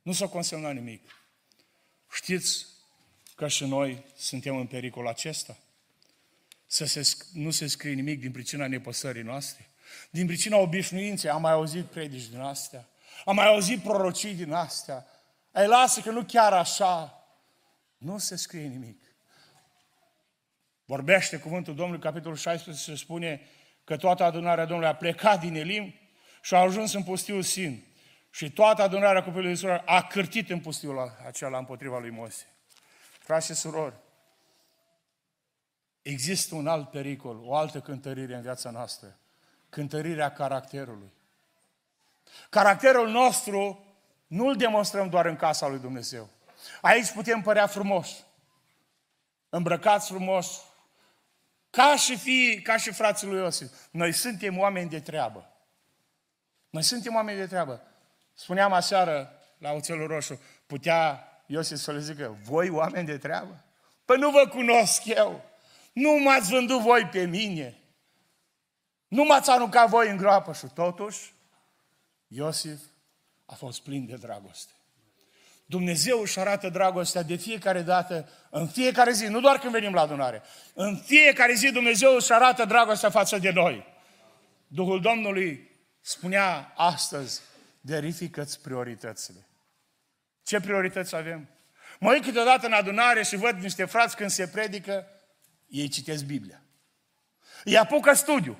Nu 0.01 0.11
s-a 0.11 0.27
consemnat 0.27 0.73
nimic. 0.73 1.22
Știți 2.13 2.65
că 3.35 3.47
și 3.47 3.65
noi 3.65 4.05
suntem 4.15 4.55
în 4.55 4.65
pericol 4.65 5.07
acesta? 5.07 5.57
Să 6.65 6.85
se, 6.85 7.15
nu 7.33 7.51
se 7.51 7.67
scrie 7.67 7.93
nimic 7.93 8.19
din 8.19 8.31
pricina 8.31 8.67
nepăsării 8.67 9.21
noastre? 9.21 9.69
Din 10.09 10.25
pricina 10.25 10.57
obișnuinței, 10.57 11.29
am 11.29 11.41
mai 11.41 11.51
auzit 11.51 11.85
predici 11.85 12.27
din 12.27 12.39
astea, 12.39 12.87
am 13.25 13.35
mai 13.35 13.47
auzit 13.47 13.81
prorocii 13.81 14.33
din 14.33 14.51
astea, 14.51 15.07
ai 15.51 15.67
lasă 15.67 16.01
că 16.01 16.11
nu 16.11 16.23
chiar 16.23 16.53
așa, 16.53 17.23
nu 17.97 18.17
se 18.17 18.35
scrie 18.35 18.67
nimic. 18.67 19.01
Vorbește 20.85 21.37
cuvântul 21.37 21.75
Domnului, 21.75 22.01
capitolul 22.01 22.37
16, 22.37 22.83
se 22.83 22.95
spune 22.95 23.41
că 23.83 23.97
toată 23.97 24.23
adunarea 24.23 24.65
Domnului 24.65 24.91
a 24.91 24.95
plecat 24.95 25.39
din 25.39 25.55
Elim 25.55 25.93
și 26.41 26.53
a 26.53 26.57
ajuns 26.57 26.93
în 26.93 27.03
pustiul 27.03 27.41
Sin. 27.41 27.83
Și 28.33 28.51
toată 28.51 28.81
adunarea 28.81 29.23
copilului 29.23 29.51
Israel 29.51 29.81
a 29.85 30.03
cârtit 30.03 30.49
în 30.49 30.59
pustiul 30.59 31.17
acela 31.25 31.57
împotriva 31.57 31.99
lui 31.99 32.09
Moise. 32.09 32.45
Frați 33.19 33.45
și 33.45 33.53
surori, 33.53 33.95
există 36.01 36.55
un 36.55 36.67
alt 36.67 36.89
pericol, 36.89 37.39
o 37.43 37.55
altă 37.55 37.79
cântărire 37.79 38.35
în 38.35 38.41
viața 38.41 38.69
noastră. 38.69 39.17
Cântărirea 39.69 40.31
caracterului. 40.31 41.11
Caracterul 42.49 43.09
nostru 43.09 43.85
nu 44.27 44.45
îl 44.47 44.55
demonstrăm 44.55 45.09
doar 45.09 45.25
în 45.25 45.35
casa 45.35 45.67
lui 45.67 45.79
Dumnezeu. 45.79 46.29
Aici 46.81 47.11
putem 47.11 47.41
părea 47.41 47.67
frumos, 47.67 48.25
îmbrăcați 49.49 50.07
frumos, 50.07 50.61
ca 51.69 51.95
și 51.95 52.17
fii, 52.17 52.61
ca 52.61 52.77
și 52.77 52.91
frații 52.91 53.27
lui 53.27 53.39
Iosif. 53.39 53.71
Noi 53.91 54.11
suntem 54.11 54.57
oameni 54.57 54.89
de 54.89 54.99
treabă. 54.99 55.49
Noi 56.69 56.83
suntem 56.83 57.15
oameni 57.15 57.37
de 57.37 57.47
treabă. 57.47 57.87
Spuneam 58.33 58.73
aseară 58.73 59.39
la 59.57 59.71
Oțelul 59.71 60.07
Roșu, 60.07 60.41
putea 60.65 61.27
Iosif 61.45 61.77
să 61.77 61.91
le 61.91 61.99
zică, 61.99 62.37
voi 62.43 62.69
oameni 62.69 63.05
de 63.05 63.17
treabă? 63.17 63.63
Păi 64.05 64.17
nu 64.17 64.29
vă 64.29 64.47
cunosc 64.47 65.05
eu. 65.05 65.45
Nu 65.93 66.11
m-ați 66.11 66.49
vândut 66.49 66.81
voi 66.81 67.05
pe 67.05 67.25
mine. 67.25 67.77
Nu 69.07 69.23
m-ați 69.23 69.49
aruncat 69.49 69.89
voi 69.89 70.09
în 70.09 70.17
groapă 70.17 70.53
și 70.53 70.65
totuși 70.73 71.33
Iosif 72.27 72.79
a 73.45 73.55
fost 73.55 73.81
plin 73.81 74.05
de 74.05 74.15
dragoste. 74.15 74.71
Dumnezeu 75.65 76.19
își 76.19 76.39
arată 76.39 76.69
dragostea 76.69 77.21
de 77.21 77.35
fiecare 77.35 77.81
dată, 77.81 78.29
în 78.49 78.67
fiecare 78.67 79.11
zi, 79.11 79.25
nu 79.25 79.39
doar 79.39 79.57
când 79.57 79.71
venim 79.71 79.93
la 79.93 80.01
adunare. 80.01 80.41
În 80.73 80.97
fiecare 80.97 81.53
zi 81.53 81.71
Dumnezeu 81.71 82.15
își 82.15 82.33
arată 82.33 82.65
dragostea 82.65 83.09
față 83.09 83.37
de 83.37 83.51
noi. 83.51 83.85
Duhul 84.67 85.01
Domnului 85.01 85.69
spunea 86.01 86.73
astăzi, 86.75 87.41
verifică-ți 87.85 88.61
prioritățile. 88.61 89.47
Ce 90.43 90.59
priorități 90.59 91.15
avem? 91.15 91.49
Mă 91.99 92.11
uit 92.11 92.23
câteodată 92.23 92.65
în 92.65 92.73
adunare 92.73 93.23
și 93.23 93.35
văd 93.35 93.55
niște 93.55 93.85
frați 93.85 94.15
când 94.15 94.29
se 94.29 94.47
predică, 94.47 95.07
ei 95.67 95.87
citesc 95.87 96.23
Biblia. 96.23 96.61
Îi 97.63 97.77
apucă 97.77 98.13
studiu. 98.13 98.59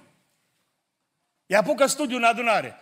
Îi 1.46 1.56
apucă 1.56 1.86
studiu 1.86 2.18
în 2.18 2.24
adunare. 2.24 2.76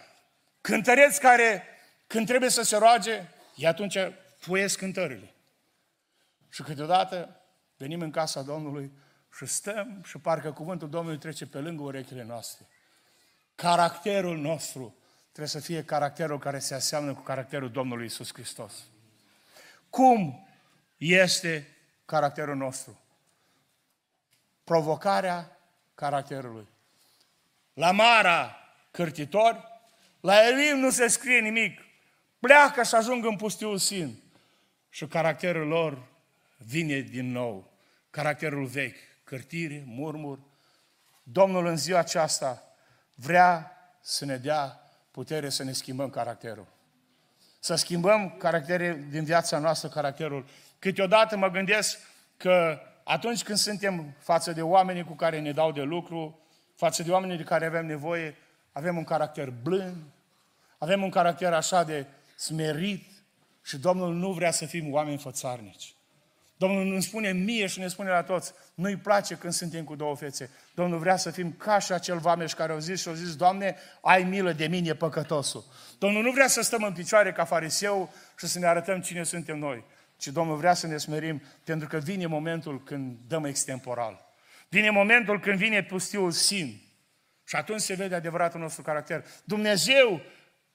Cântăreți 0.61 1.19
care, 1.19 1.63
când 2.07 2.27
trebuie 2.27 2.49
să 2.49 2.61
se 2.61 2.77
roage, 2.77 3.29
ei 3.55 3.67
atunci 3.67 3.97
puiesc 4.39 4.77
cântările. 4.77 5.33
Și 6.49 6.61
câteodată 6.61 7.41
venim 7.77 8.01
în 8.01 8.11
casa 8.11 8.41
Domnului 8.41 8.91
și 9.37 9.45
stăm 9.45 10.01
și 10.05 10.17
parcă 10.17 10.51
cuvântul 10.51 10.89
Domnului 10.89 11.19
trece 11.19 11.45
pe 11.45 11.59
lângă 11.59 11.83
urechile 11.83 12.23
noastre. 12.23 12.67
Caracterul 13.55 14.37
nostru 14.37 14.95
trebuie 15.31 15.47
să 15.47 15.59
fie 15.59 15.83
caracterul 15.83 16.39
care 16.39 16.59
se 16.59 16.73
aseamnă 16.73 17.13
cu 17.13 17.21
caracterul 17.21 17.71
Domnului 17.71 18.05
Isus 18.05 18.33
Hristos. 18.33 18.73
Cum 19.89 20.47
este 20.97 21.77
caracterul 22.05 22.55
nostru? 22.55 22.99
Provocarea 24.63 25.57
caracterului. 25.95 26.67
La 27.73 27.91
Mara, 27.91 28.55
cârtitori, 28.91 29.69
la 30.19 30.47
Elim 30.47 30.77
nu 30.77 30.89
se 30.89 31.07
scrie 31.07 31.39
nimic. 31.39 31.79
Pleacă 32.39 32.83
și 32.83 32.95
ajung 32.95 33.25
în 33.25 33.35
pustiul 33.35 33.77
Sin. 33.77 34.21
Și 34.89 35.07
caracterul 35.07 35.67
lor 35.67 36.07
vine 36.57 36.99
din 36.99 37.31
nou. 37.31 37.73
Caracterul 38.09 38.65
vechi, 38.65 38.97
cârtire, 39.23 39.83
murmur. 39.85 40.39
Domnul 41.23 41.65
în 41.65 41.77
ziua 41.77 41.99
aceasta 41.99 42.63
vrea 43.15 43.71
să 44.01 44.25
ne 44.25 44.37
dea 44.37 44.90
putere 45.11 45.49
să 45.49 45.63
ne 45.63 45.71
schimbăm 45.71 46.09
caracterul. 46.09 46.67
Să 47.59 47.75
schimbăm 47.75 48.35
caracterul 48.37 48.99
din 49.09 49.23
viața 49.23 49.59
noastră, 49.59 49.89
caracterul. 49.89 50.45
Câteodată 50.79 51.37
mă 51.37 51.49
gândesc 51.49 51.99
că 52.37 52.79
atunci 53.03 53.43
când 53.43 53.57
suntem 53.57 54.15
față 54.19 54.51
de 54.51 54.61
oamenii 54.61 55.03
cu 55.03 55.13
care 55.13 55.39
ne 55.39 55.51
dau 55.51 55.71
de 55.71 55.81
lucru, 55.81 56.39
față 56.75 57.03
de 57.03 57.11
oamenii 57.11 57.37
de 57.37 57.43
care 57.43 57.65
avem 57.65 57.85
nevoie, 57.85 58.35
avem 58.71 58.97
un 58.97 59.03
caracter 59.03 59.49
blând, 59.49 60.03
avem 60.77 61.03
un 61.03 61.09
caracter 61.09 61.53
așa 61.53 61.83
de 61.83 62.05
smerit 62.35 63.09
și 63.63 63.77
Domnul 63.77 64.13
nu 64.13 64.31
vrea 64.31 64.51
să 64.51 64.65
fim 64.65 64.93
oameni 64.93 65.17
fățarnici. 65.17 65.95
Domnul 66.61 66.85
nu 66.85 66.99
spune 66.99 67.31
mie 67.31 67.67
și 67.67 67.79
ne 67.79 67.87
spune 67.87 68.09
la 68.09 68.23
toți, 68.23 68.53
nu-i 68.73 68.95
place 68.95 69.35
când 69.35 69.53
suntem 69.53 69.83
cu 69.83 69.95
două 69.95 70.15
fețe. 70.15 70.49
Domnul 70.73 70.99
vrea 70.99 71.17
să 71.17 71.31
fim 71.31 71.51
ca 71.51 71.79
și 71.79 71.91
acel 71.91 72.17
vameș 72.17 72.53
care 72.53 72.71
au 72.71 72.79
zis 72.79 73.01
și 73.01 73.07
au 73.07 73.13
zis, 73.13 73.35
Doamne, 73.35 73.75
ai 74.01 74.23
milă 74.23 74.51
de 74.51 74.67
mine, 74.67 74.93
păcătosul. 74.93 75.65
Domnul 75.99 76.23
nu 76.23 76.31
vrea 76.31 76.47
să 76.47 76.61
stăm 76.61 76.83
în 76.83 76.93
picioare 76.93 77.31
ca 77.31 77.43
fariseu 77.45 78.13
și 78.37 78.47
să 78.47 78.59
ne 78.59 78.65
arătăm 78.65 79.01
cine 79.01 79.23
suntem 79.23 79.57
noi, 79.57 79.83
ci 80.17 80.27
Domnul 80.27 80.57
vrea 80.57 80.73
să 80.73 80.87
ne 80.87 80.97
smerim 80.97 81.41
pentru 81.63 81.87
că 81.87 81.97
vine 81.97 82.25
momentul 82.25 82.83
când 82.83 83.17
dăm 83.27 83.43
extemporal. 83.43 84.25
Vine 84.69 84.89
momentul 84.89 85.39
când 85.39 85.57
vine 85.57 85.83
pustiul 85.83 86.31
sin. 86.31 86.81
Și 87.43 87.55
atunci 87.55 87.81
se 87.81 87.93
vede 87.93 88.15
adevăratul 88.15 88.59
nostru 88.59 88.81
caracter. 88.81 89.25
Dumnezeu 89.43 90.21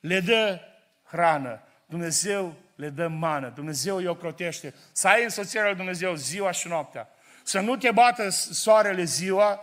le 0.00 0.20
dă 0.20 0.60
hrană. 1.02 1.62
Dumnezeu 1.86 2.56
le 2.76 2.88
dă 2.88 3.08
mană. 3.08 3.48
Dumnezeu 3.48 3.96
îi 3.96 4.06
ocrotește. 4.06 4.74
Să 4.92 5.08
ai 5.08 5.24
însoțirea 5.24 5.66
lui 5.66 5.74
Dumnezeu 5.74 6.14
ziua 6.14 6.50
și 6.50 6.68
noaptea. 6.68 7.08
Să 7.42 7.60
nu 7.60 7.76
te 7.76 7.90
bată 7.90 8.28
soarele 8.28 9.04
ziua 9.04 9.60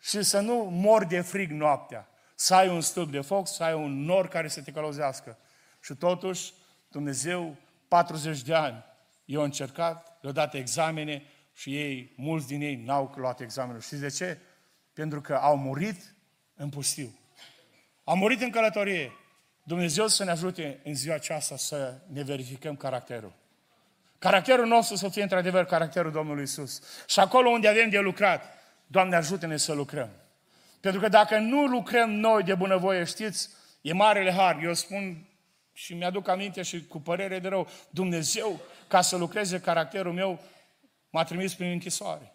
și 0.00 0.22
să 0.22 0.40
nu 0.40 0.68
mori 0.72 1.08
de 1.08 1.20
frig 1.20 1.50
noaptea. 1.50 2.08
Să 2.34 2.54
ai 2.54 2.68
un 2.68 2.80
stâlp 2.80 3.10
de 3.10 3.20
foc, 3.20 3.48
să 3.48 3.62
ai 3.62 3.74
un 3.74 4.04
nor 4.04 4.28
care 4.28 4.48
să 4.48 4.62
te 4.62 4.72
călăuzească. 4.72 5.38
Și 5.80 5.94
totuși, 5.94 6.52
Dumnezeu, 6.88 7.56
40 7.88 8.42
de 8.42 8.54
ani, 8.54 8.84
i-a 9.24 9.42
încercat, 9.42 10.18
le-a 10.20 10.32
dat 10.32 10.54
examene 10.54 11.22
și 11.54 11.76
ei, 11.76 12.12
mulți 12.16 12.46
din 12.46 12.60
ei, 12.60 12.76
n-au 12.76 13.14
luat 13.16 13.40
examenul. 13.40 13.80
Știți 13.80 14.00
de 14.00 14.08
ce? 14.08 14.38
Pentru 14.92 15.20
că 15.20 15.34
au 15.34 15.56
murit 15.56 16.14
în 16.54 16.68
pustiu. 16.68 17.18
Au 18.04 18.16
murit 18.16 18.40
în 18.40 18.50
călătorie. 18.50 19.12
Dumnezeu 19.66 20.06
să 20.06 20.24
ne 20.24 20.30
ajute 20.30 20.80
în 20.84 20.94
ziua 20.94 21.14
aceasta 21.14 21.56
să 21.56 21.98
ne 22.12 22.22
verificăm 22.22 22.76
caracterul. 22.76 23.32
Caracterul 24.18 24.66
nostru 24.66 24.96
să 24.96 25.08
fie 25.08 25.22
într-adevăr 25.22 25.64
caracterul 25.64 26.12
Domnului 26.12 26.42
Isus. 26.42 26.82
Și 27.06 27.20
acolo 27.20 27.48
unde 27.48 27.68
avem 27.68 27.88
de 27.88 27.98
lucrat, 27.98 28.42
Doamne 28.86 29.16
ajută-ne 29.16 29.56
să 29.56 29.72
lucrăm. 29.72 30.10
Pentru 30.80 31.00
că 31.00 31.08
dacă 31.08 31.38
nu 31.38 31.64
lucrăm 31.64 32.10
noi 32.10 32.42
de 32.42 32.54
bunăvoie, 32.54 33.04
știți, 33.04 33.48
e 33.80 33.92
marele 33.92 34.32
har. 34.32 34.58
Eu 34.62 34.74
spun 34.74 35.28
și 35.72 35.94
mi-aduc 35.94 36.28
aminte 36.28 36.62
și 36.62 36.86
cu 36.86 37.00
părere 37.00 37.38
de 37.38 37.48
rău, 37.48 37.68
Dumnezeu, 37.90 38.60
ca 38.88 39.00
să 39.00 39.16
lucreze 39.16 39.60
caracterul 39.60 40.12
meu, 40.12 40.40
m-a 41.10 41.24
trimis 41.24 41.54
prin 41.54 41.70
închisoare. 41.70 42.32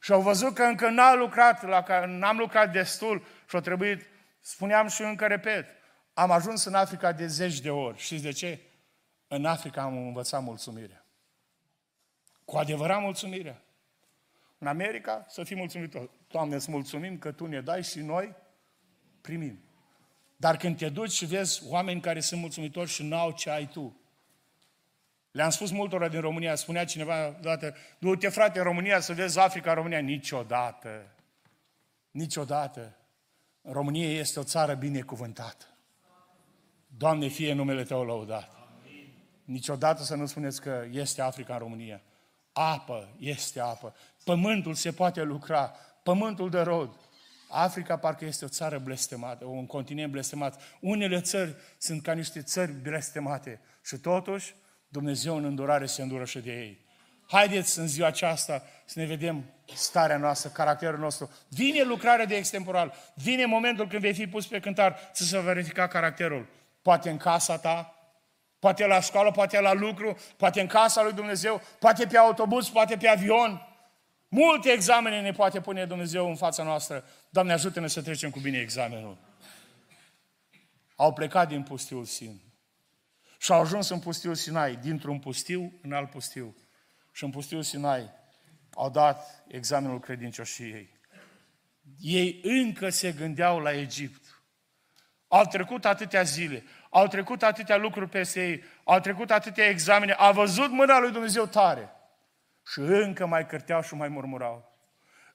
Și 0.00 0.12
au 0.12 0.20
văzut 0.20 0.54
că 0.54 0.62
încă 0.62 0.88
n-am 0.88 1.18
lucrat, 1.18 1.62
la, 1.62 2.04
n-am 2.06 2.36
lucrat 2.36 2.72
destul 2.72 3.26
și 3.48 3.56
a 3.56 3.60
trebuit 3.60 4.12
Spuneam 4.46 4.88
și 4.88 5.02
încă 5.02 5.26
repet, 5.26 5.66
am 6.14 6.30
ajuns 6.30 6.64
în 6.64 6.74
Africa 6.74 7.12
de 7.12 7.26
zeci 7.26 7.60
de 7.60 7.70
ori. 7.70 7.98
Știți 7.98 8.22
de 8.22 8.30
ce? 8.30 8.60
În 9.28 9.44
Africa 9.44 9.82
am 9.82 9.96
învățat 9.96 10.42
mulțumirea. 10.42 11.06
Cu 12.44 12.56
adevărat 12.56 13.00
mulțumirea. 13.00 13.62
În 14.58 14.66
America 14.66 15.26
să 15.28 15.44
fii 15.44 15.56
mulțumit. 15.56 15.96
Doamne, 16.28 16.54
îți 16.54 16.70
mulțumim 16.70 17.18
că 17.18 17.32
Tu 17.32 17.46
ne 17.46 17.60
dai 17.60 17.82
și 17.82 17.98
noi 17.98 18.34
primim. 19.20 19.64
Dar 20.36 20.56
când 20.56 20.76
te 20.76 20.88
duci 20.88 21.12
și 21.12 21.26
vezi 21.26 21.62
oameni 21.66 22.00
care 22.00 22.20
sunt 22.20 22.40
mulțumitori 22.40 22.90
și 22.90 23.02
n-au 23.02 23.30
ce 23.30 23.50
ai 23.50 23.66
tu, 23.66 24.00
le-am 25.30 25.50
spus 25.50 25.70
multora 25.70 26.08
din 26.08 26.20
România, 26.20 26.54
spunea 26.54 26.84
cineva 26.84 27.30
dată, 27.30 27.76
du-te 27.98 28.28
frate 28.28 28.58
în 28.58 28.64
România 28.64 29.00
să 29.00 29.12
vezi 29.12 29.38
Africa 29.38 29.70
în 29.70 29.76
România. 29.76 29.98
Niciodată. 29.98 31.14
Niciodată. 32.10 32.98
România 33.70 34.08
este 34.08 34.38
o 34.38 34.42
țară 34.42 34.74
binecuvântată. 34.74 35.64
Doamne, 36.86 37.28
fie 37.28 37.52
numele 37.52 37.82
Tău 37.84 38.04
lăudat. 38.04 38.50
niciodată 39.44 40.02
să 40.02 40.14
nu 40.14 40.26
spuneți 40.26 40.60
că 40.60 40.86
este 40.90 41.22
Africa 41.22 41.52
în 41.52 41.58
România. 41.58 42.02
Apă, 42.52 43.14
este 43.18 43.60
apă. 43.60 43.94
Pământul 44.24 44.74
se 44.74 44.92
poate 44.92 45.22
lucra, 45.22 45.74
pământul 46.02 46.50
de 46.50 46.60
rod. 46.60 46.96
Africa 47.48 47.96
parcă 47.96 48.24
este 48.24 48.44
o 48.44 48.48
țară 48.48 48.78
blestemată, 48.78 49.44
un 49.44 49.66
continent 49.66 50.12
blestemat. 50.12 50.60
Unele 50.80 51.20
țări 51.20 51.54
sunt 51.78 52.02
ca 52.02 52.12
niște 52.12 52.42
țări 52.42 52.72
blestemate 52.72 53.60
și 53.84 53.96
totuși 53.96 54.54
Dumnezeu 54.88 55.36
în 55.36 55.44
îndurare 55.44 55.86
se 55.86 56.02
îndură 56.02 56.24
și 56.24 56.38
de 56.38 56.52
ei. 56.52 56.83
Haideți 57.26 57.78
în 57.78 57.86
ziua 57.86 58.06
aceasta 58.06 58.62
să 58.84 58.98
ne 58.98 59.04
vedem 59.04 59.44
starea 59.74 60.16
noastră, 60.16 60.50
caracterul 60.50 60.98
nostru. 60.98 61.30
Vine 61.48 61.82
lucrarea 61.82 62.24
de 62.24 62.36
extemporal. 62.36 62.94
Vine 63.14 63.44
momentul 63.44 63.88
când 63.88 64.02
vei 64.02 64.14
fi 64.14 64.26
pus 64.26 64.46
pe 64.46 64.60
cântar 64.60 65.10
să 65.12 65.24
se 65.24 65.40
verifica 65.40 65.86
caracterul. 65.86 66.46
Poate 66.82 67.10
în 67.10 67.16
casa 67.16 67.58
ta, 67.58 67.94
poate 68.58 68.86
la 68.86 69.00
școală, 69.00 69.30
poate 69.30 69.60
la 69.60 69.72
lucru, 69.72 70.16
poate 70.36 70.60
în 70.60 70.66
casa 70.66 71.02
lui 71.02 71.12
Dumnezeu, 71.12 71.60
poate 71.78 72.06
pe 72.06 72.18
autobuz, 72.18 72.68
poate 72.68 72.96
pe 72.96 73.08
avion. 73.08 73.68
Multe 74.28 74.70
examene 74.70 75.20
ne 75.20 75.32
poate 75.32 75.60
pune 75.60 75.84
Dumnezeu 75.84 76.28
în 76.28 76.36
fața 76.36 76.62
noastră. 76.62 77.04
Doamne, 77.30 77.52
ajută-ne 77.52 77.86
să 77.86 78.02
trecem 78.02 78.30
cu 78.30 78.38
bine 78.38 78.58
examenul. 78.58 79.16
Au 80.96 81.12
plecat 81.12 81.48
din 81.48 81.62
pustiul 81.62 82.04
Sin. 82.04 82.40
Și 83.38 83.52
au 83.52 83.60
ajuns 83.60 83.88
în 83.88 83.98
pustiul 83.98 84.34
Sinai, 84.34 84.76
dintr-un 84.76 85.18
pustiu 85.18 85.72
în 85.82 85.92
alt 85.92 86.10
pustiu. 86.10 86.56
Și 87.14 87.24
în 87.24 87.30
pustiul 87.30 87.62
Sinai 87.62 88.10
au 88.72 88.90
dat 88.90 89.44
examenul 89.48 90.00
credincioșiei. 90.00 91.00
Ei 92.00 92.40
încă 92.42 92.88
se 92.88 93.12
gândeau 93.12 93.58
la 93.58 93.72
Egipt. 93.72 94.42
Au 95.28 95.44
trecut 95.44 95.84
atâtea 95.84 96.22
zile, 96.22 96.64
au 96.90 97.06
trecut 97.06 97.42
atâtea 97.42 97.76
lucruri 97.76 98.08
peste 98.08 98.48
ei, 98.48 98.62
au 98.84 99.00
trecut 99.00 99.30
atâtea 99.30 99.68
examene, 99.68 100.12
au 100.12 100.32
văzut 100.32 100.70
mâna 100.70 100.98
lui 100.98 101.10
Dumnezeu 101.10 101.46
tare. 101.46 101.90
Și 102.66 102.78
încă 102.78 103.26
mai 103.26 103.46
cărteau 103.46 103.82
și 103.82 103.94
mai 103.94 104.08
murmurau. 104.08 104.72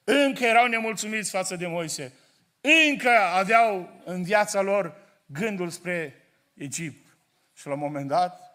Încă 0.03 0.45
erau 0.45 0.67
nemulțumiți 0.67 1.29
față 1.29 1.55
de 1.55 1.67
Moise. 1.67 2.13
Încă 2.61 3.09
aveau 3.09 4.01
în 4.05 4.23
viața 4.23 4.61
lor 4.61 4.95
gândul 5.25 5.69
spre 5.69 6.15
Egipt. 6.53 7.17
Și 7.53 7.67
la 7.67 7.73
un 7.73 7.79
moment 7.79 8.07
dat 8.07 8.49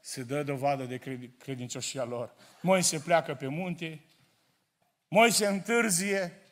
se 0.00 0.22
dă 0.22 0.42
dovadă 0.42 0.84
de 0.84 1.00
credincioșia 1.38 2.04
lor. 2.04 2.34
Moise 2.60 2.98
pleacă 2.98 3.34
pe 3.34 3.46
munte, 3.46 4.00
Moise 5.08 5.46
întârzie, 5.46 6.42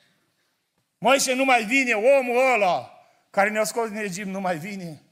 Moise 0.99 1.35
nu 1.35 1.45
mai 1.45 1.65
vine, 1.65 1.93
omul 1.93 2.53
ăla 2.55 2.91
care 3.31 3.51
ne-a 3.51 3.65
scos 3.65 3.89
din 3.89 3.99
Egipt 3.99 4.29
nu 4.29 4.41
mai 4.41 4.59
vine 4.59 5.03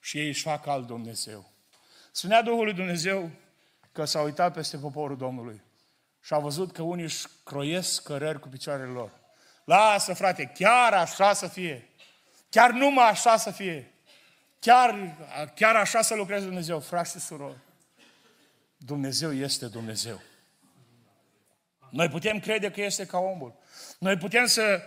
și 0.00 0.18
ei 0.18 0.26
își 0.26 0.42
fac 0.42 0.66
alt 0.66 0.86
Dumnezeu. 0.86 1.50
Spunea 2.12 2.42
Duhul 2.42 2.64
lui 2.64 2.74
Dumnezeu 2.74 3.30
că 3.92 4.04
s-a 4.04 4.20
uitat 4.20 4.52
peste 4.52 4.76
poporul 4.76 5.16
Domnului 5.16 5.62
și 6.20 6.34
a 6.34 6.38
văzut 6.38 6.72
că 6.72 6.82
unii 6.82 7.04
își 7.04 7.26
croiesc 7.44 8.02
cărări 8.02 8.40
cu 8.40 8.48
picioarele 8.48 8.90
lor. 8.90 9.10
Lasă, 9.64 10.14
frate, 10.14 10.52
chiar 10.54 10.92
așa 10.92 11.32
să 11.32 11.46
fie. 11.46 11.88
Chiar 12.48 12.70
numai 12.70 13.08
așa 13.08 13.36
să 13.36 13.50
fie. 13.50 13.92
Chiar, 14.58 15.16
chiar 15.54 15.76
așa 15.76 16.02
să 16.02 16.14
lucreze 16.14 16.44
Dumnezeu, 16.44 16.80
frați 16.80 17.10
și 17.10 17.20
surori. 17.20 17.58
Dumnezeu 18.76 19.32
este 19.32 19.66
Dumnezeu. 19.66 20.20
Noi 21.90 22.08
putem 22.08 22.38
crede 22.38 22.70
că 22.70 22.80
este 22.80 23.06
ca 23.06 23.18
omul. 23.18 23.58
Noi 23.98 24.16
putem 24.16 24.46
să 24.46 24.82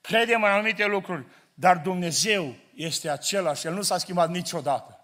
credem 0.00 0.42
în 0.42 0.48
anumite 0.50 0.86
lucruri, 0.86 1.26
dar 1.54 1.78
Dumnezeu 1.78 2.54
este 2.74 3.08
același. 3.10 3.66
El 3.66 3.72
nu 3.72 3.82
s-a 3.82 3.98
schimbat 3.98 4.30
niciodată. 4.30 5.00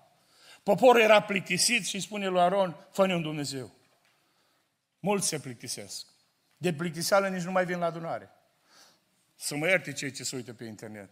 Poporul 0.62 1.00
era 1.00 1.22
plictisit 1.22 1.86
și 1.86 2.00
spune 2.00 2.26
lui 2.26 2.40
Aron, 2.40 2.76
fă 2.92 3.02
un 3.02 3.22
Dumnezeu. 3.22 3.70
Mulți 4.98 5.28
se 5.28 5.38
plictisesc. 5.38 6.06
De 6.56 6.72
plictiseală 6.72 7.28
nici 7.28 7.42
nu 7.42 7.50
mai 7.50 7.64
vin 7.64 7.78
la 7.78 7.86
adunare. 7.86 8.30
Să 9.34 9.56
mă 9.56 9.66
ierte 9.66 9.92
cei 9.92 10.10
ce 10.10 10.24
se 10.24 10.36
uită 10.36 10.54
pe 10.54 10.64
internet. 10.64 11.10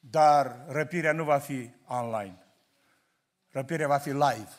Dar 0.00 0.64
răpirea 0.68 1.12
nu 1.12 1.24
va 1.24 1.38
fi 1.38 1.70
online. 1.86 2.46
Răpirea 3.50 3.86
va 3.86 3.98
fi 3.98 4.08
live. 4.08 4.50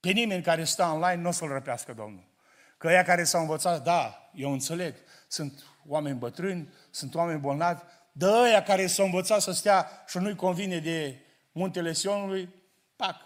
Pe 0.00 0.10
nimeni 0.10 0.42
care 0.42 0.64
stă 0.64 0.84
online 0.84 1.22
nu 1.22 1.28
o 1.28 1.32
să-l 1.32 1.48
răpească 1.48 1.92
Domnul. 1.92 2.27
Că 2.78 2.88
ea 2.88 3.04
care 3.04 3.24
s-au 3.24 3.40
învățat, 3.40 3.82
da, 3.82 4.30
eu 4.34 4.52
înțeleg, 4.52 4.94
sunt 5.28 5.64
oameni 5.86 6.18
bătrâni, 6.18 6.72
sunt 6.90 7.14
oameni 7.14 7.40
bolnavi, 7.40 7.82
de 8.12 8.26
ăia 8.26 8.62
care 8.62 8.86
s-au 8.86 9.04
învățat 9.04 9.40
să 9.40 9.52
stea 9.52 10.04
și 10.06 10.18
nu-i 10.18 10.34
convine 10.34 10.78
de 10.78 11.20
muntele 11.52 11.92
Sionului, 11.92 12.48
pac, 12.96 13.16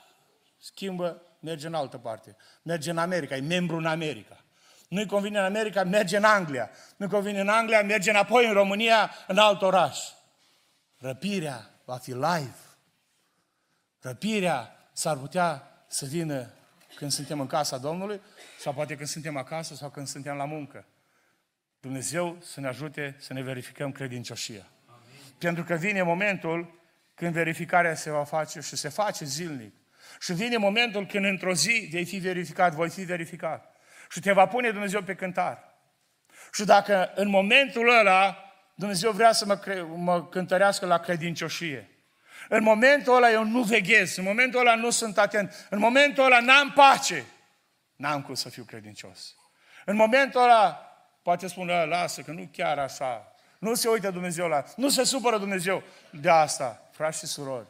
schimbă, 0.59 1.23
merge 1.41 1.67
în 1.67 1.75
altă 1.75 1.99
parte. 1.99 2.37
Merge 2.63 2.91
în 2.91 2.99
America, 2.99 3.37
e 3.37 3.41
membru 3.41 3.77
în 3.77 3.87
America. 3.87 4.45
Nu-i 4.89 5.07
convine 5.07 5.39
în 5.39 5.45
America, 5.45 5.85
merge 5.85 6.17
în 6.17 6.25
Anglia. 6.25 6.71
Nu-i 6.97 7.09
convine 7.09 7.41
în 7.41 7.49
Anglia, 7.49 7.83
merge 7.83 8.11
înapoi 8.11 8.47
în 8.47 8.53
România, 8.53 9.11
în 9.27 9.39
alt 9.39 9.63
oraș. 9.63 9.99
Răpirea 10.99 11.71
va 11.85 11.97
fi 11.97 12.11
live. 12.11 12.57
Răpirea 14.01 14.77
s-ar 14.93 15.17
putea 15.17 15.63
să 15.87 16.07
vină 16.07 16.51
când 16.95 17.11
suntem 17.11 17.41
în 17.41 17.47
casa 17.47 17.79
Domnului, 17.79 18.21
sau 18.59 18.73
poate 18.73 18.97
când 18.97 19.09
suntem 19.09 19.37
acasă, 19.37 19.75
sau 19.75 19.91
când 19.91 20.07
suntem 20.07 20.37
la 20.37 20.45
muncă. 20.45 20.87
Dumnezeu 21.81 22.37
să 22.41 22.61
ne 22.61 22.67
ajute 22.67 23.17
să 23.19 23.33
ne 23.33 23.43
verificăm 23.43 23.93
credincioșia. 23.93 24.67
Amin. 24.87 25.35
Pentru 25.39 25.65
că 25.65 25.75
vine 25.75 26.03
momentul 26.03 26.81
când 27.15 27.33
verificarea 27.33 27.95
se 27.95 28.11
va 28.11 28.25
face 28.25 28.61
și 28.61 28.77
se 28.77 28.89
face 28.89 29.25
zilnic. 29.25 29.75
Și 30.21 30.33
vine 30.33 30.57
momentul 30.57 31.07
când 31.07 31.25
într-o 31.25 31.55
zi 31.55 31.89
vei 31.91 32.05
fi 32.05 32.17
verificat, 32.17 32.75
voi 32.75 32.91
fi 32.91 33.03
verificat. 33.03 33.77
Și 34.11 34.21
te 34.21 34.33
va 34.33 34.47
pune 34.47 34.71
Dumnezeu 34.71 35.03
pe 35.03 35.15
cântar. 35.15 35.75
Și 36.53 36.65
dacă 36.65 37.13
în 37.15 37.29
momentul 37.29 37.99
ăla 37.99 38.53
Dumnezeu 38.75 39.11
vrea 39.11 39.33
să 39.33 39.47
mă, 39.47 39.57
cre- 39.57 39.83
mă 39.83 40.27
cântărească 40.27 40.87
la 40.87 40.99
credincioșie, 40.99 41.91
în 42.49 42.63
momentul 42.63 43.17
ăla 43.17 43.31
eu 43.31 43.45
nu 43.45 43.63
veghez, 43.63 44.17
în 44.17 44.25
momentul 44.25 44.61
ăla 44.61 44.75
nu 44.75 44.91
sunt 44.91 45.19
atent, 45.19 45.67
în 45.71 45.79
momentul 45.79 46.25
ăla 46.25 46.41
n-am 46.41 46.73
pace, 46.73 47.25
n-am 47.97 48.23
cum 48.23 48.35
să 48.35 48.49
fiu 48.49 48.65
credincios. 48.65 49.35
În 49.85 49.97
momentul 49.97 50.41
ăla 50.41 50.71
poate 51.23 51.47
spune, 51.47 51.85
lasă, 51.85 52.23
că 52.23 52.31
nu 52.31 52.49
chiar 52.53 52.79
așa, 52.79 53.35
nu 53.59 53.75
se 53.75 53.89
uită 53.89 54.11
Dumnezeu 54.11 54.49
la, 54.49 54.65
nu 54.77 54.89
se 54.89 55.05
supără 55.05 55.39
Dumnezeu 55.39 55.83
de 56.11 56.31
asta. 56.31 56.89
Frați 56.91 57.19
și 57.19 57.27
surori, 57.27 57.69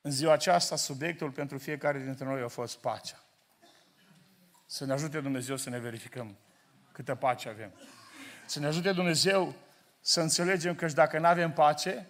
în 0.00 0.10
ziua 0.10 0.32
aceasta 0.32 0.76
subiectul 0.76 1.30
pentru 1.30 1.58
fiecare 1.58 1.98
dintre 1.98 2.24
noi 2.24 2.42
a 2.42 2.48
fost 2.48 2.78
pacea. 2.78 3.18
Să 4.66 4.84
ne 4.84 4.92
ajute 4.92 5.20
Dumnezeu 5.20 5.56
să 5.56 5.70
ne 5.70 5.78
verificăm 5.78 6.36
câtă 6.92 7.14
pace 7.14 7.48
avem. 7.48 7.72
Să 8.46 8.60
ne 8.60 8.66
ajute 8.66 8.92
Dumnezeu 8.92 9.54
să 10.00 10.20
înțelegem 10.20 10.74
că 10.74 10.88
și 10.88 10.94
dacă 10.94 11.18
nu 11.18 11.26
avem 11.26 11.52
pace, 11.52 12.08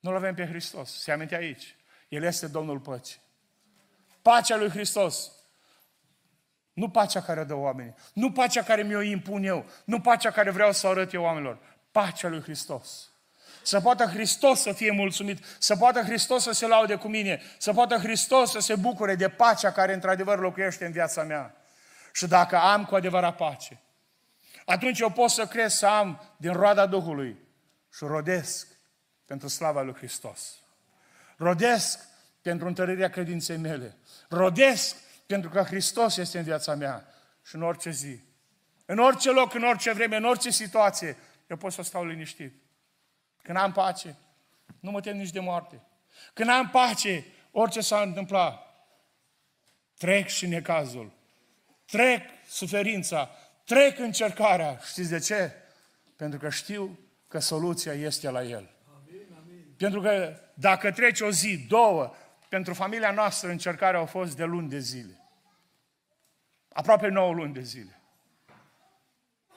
nu-L 0.00 0.14
avem 0.14 0.34
pe 0.34 0.46
Hristos. 0.46 1.00
Se 1.00 1.12
aminte 1.12 1.34
aici. 1.34 1.76
El 2.08 2.22
este 2.22 2.46
Domnul 2.46 2.78
păcii. 2.78 3.20
Pacea 4.22 4.56
lui 4.56 4.68
Hristos. 4.68 5.32
Nu 6.72 6.90
pacea 6.90 7.22
care 7.22 7.40
o 7.40 7.44
dă 7.44 7.54
oamenii. 7.54 7.94
Nu 8.12 8.32
pacea 8.32 8.62
care 8.62 8.82
mi-o 8.82 9.00
impun 9.00 9.44
eu. 9.44 9.66
Nu 9.84 10.00
pacea 10.00 10.30
care 10.30 10.50
vreau 10.50 10.72
să 10.72 10.86
o 10.86 10.90
arăt 10.90 11.12
eu 11.12 11.22
oamenilor. 11.22 11.58
Pacea 11.90 12.28
lui 12.28 12.42
Hristos. 12.42 13.10
Să 13.62 13.80
poată 13.80 14.04
Hristos 14.04 14.60
să 14.60 14.72
fie 14.72 14.90
mulțumit, 14.90 15.44
să 15.58 15.76
poată 15.76 16.00
Hristos 16.00 16.42
să 16.42 16.52
se 16.52 16.66
laude 16.66 16.94
cu 16.94 17.08
mine, 17.08 17.42
să 17.58 17.72
poată 17.72 17.96
Hristos 17.96 18.50
să 18.50 18.58
se 18.58 18.74
bucure 18.76 19.14
de 19.14 19.28
pacea 19.28 19.72
care 19.72 19.92
într-adevăr 19.92 20.38
locuiește 20.38 20.84
în 20.84 20.92
viața 20.92 21.22
mea. 21.22 21.54
Și 22.12 22.26
dacă 22.26 22.56
am 22.56 22.84
cu 22.84 22.94
adevărat 22.94 23.36
pace, 23.36 23.80
atunci 24.64 25.00
eu 25.00 25.10
pot 25.10 25.30
să 25.30 25.46
cresc 25.46 25.76
să 25.76 25.86
am 25.86 26.34
din 26.36 26.52
roada 26.52 26.86
Duhului 26.86 27.38
și 27.92 28.04
rodesc 28.04 28.66
pentru 29.30 29.48
slava 29.48 29.82
lui 29.82 29.94
Hristos. 29.94 30.58
Rodesc 31.36 32.06
pentru 32.42 32.66
întărirea 32.66 33.10
credinței 33.10 33.56
mele. 33.56 33.96
Rodesc 34.28 34.96
pentru 35.26 35.50
că 35.50 35.62
Hristos 35.62 36.16
este 36.16 36.38
în 36.38 36.44
viața 36.44 36.74
mea 36.74 37.06
și 37.46 37.54
în 37.54 37.62
orice 37.62 37.90
zi. 37.90 38.20
În 38.84 38.98
orice 38.98 39.30
loc, 39.30 39.54
în 39.54 39.62
orice 39.62 39.92
vreme, 39.92 40.16
în 40.16 40.24
orice 40.24 40.50
situație, 40.50 41.16
eu 41.46 41.56
pot 41.56 41.72
să 41.72 41.82
stau 41.82 42.04
liniștit. 42.04 42.54
Când 43.42 43.58
am 43.58 43.72
pace, 43.72 44.16
nu 44.80 44.90
mă 44.90 45.00
tem 45.00 45.16
nici 45.16 45.30
de 45.30 45.40
moarte. 45.40 45.82
Când 46.32 46.50
am 46.50 46.70
pace, 46.70 47.26
orice 47.50 47.80
s-a 47.80 48.00
întâmplat, 48.00 48.66
trec 49.98 50.26
și 50.26 50.46
necazul, 50.46 51.12
trec 51.84 52.22
suferința, 52.48 53.30
trec 53.64 53.98
încercarea. 53.98 54.78
Știți 54.78 55.10
de 55.10 55.18
ce? 55.18 55.52
Pentru 56.16 56.38
că 56.38 56.48
știu 56.48 56.98
că 57.28 57.38
soluția 57.38 57.92
este 57.92 58.30
la 58.30 58.42
El. 58.42 58.74
Pentru 59.80 60.00
că 60.00 60.40
dacă 60.54 60.92
trece 60.92 61.24
o 61.24 61.30
zi, 61.30 61.58
două, 61.68 62.14
pentru 62.48 62.74
familia 62.74 63.10
noastră 63.10 63.50
încercarea 63.50 63.98
au 63.98 64.06
fost 64.06 64.36
de 64.36 64.44
luni 64.44 64.68
de 64.68 64.78
zile. 64.78 65.20
Aproape 66.72 67.08
9 67.08 67.32
luni 67.32 67.52
de 67.52 67.60
zile. 67.60 68.00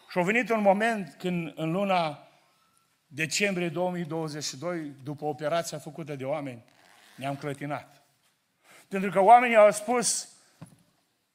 Și 0.09 0.17
a 0.17 0.21
venit 0.21 0.49
un 0.49 0.61
moment 0.61 1.15
când 1.17 1.51
în 1.55 1.71
luna 1.71 2.27
decembrie 3.07 3.69
2022, 3.69 4.91
după 5.03 5.25
operația 5.25 5.77
făcută 5.77 6.15
de 6.15 6.25
oameni, 6.25 6.63
ne-am 7.15 7.35
clătinat. 7.35 8.01
Pentru 8.87 9.09
că 9.09 9.19
oamenii 9.19 9.55
au 9.55 9.71
spus, 9.71 10.29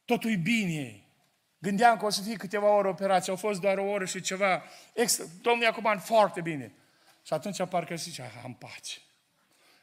totul 0.04 0.30
e 0.30 0.36
bine. 0.36 1.02
Gândeam 1.58 1.96
că 1.96 2.04
o 2.04 2.10
să 2.10 2.22
fie 2.22 2.36
câteva 2.36 2.68
ore 2.68 2.88
operație, 2.88 3.32
au 3.32 3.38
fost 3.38 3.60
doar 3.60 3.78
o 3.78 3.90
oră 3.90 4.04
și 4.04 4.20
ceva. 4.20 4.62
Extra. 4.94 5.24
Domnul 5.42 5.64
Iacoban, 5.64 5.98
foarte 5.98 6.40
bine. 6.40 6.72
Și 7.28 7.34
atunci 7.34 7.68
parcă 7.68 7.94
zice, 7.94 8.32
am 8.44 8.54
pace. 8.54 8.98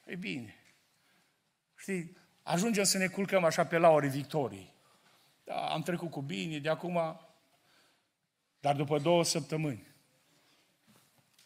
E 0.05 0.15
bine. 0.15 0.55
Știi, 1.75 2.17
ajungem 2.43 2.83
să 2.83 2.97
ne 2.97 3.07
culcăm 3.07 3.43
așa 3.43 3.65
pe 3.65 3.77
lauri 3.77 4.07
victorii. 4.07 4.73
Da, 5.43 5.69
am 5.69 5.81
trecut 5.81 6.11
cu 6.11 6.21
bine, 6.21 6.59
de 6.59 6.69
acum... 6.69 7.19
Dar 8.59 8.75
după 8.75 8.99
două 8.99 9.23
săptămâni, 9.23 9.87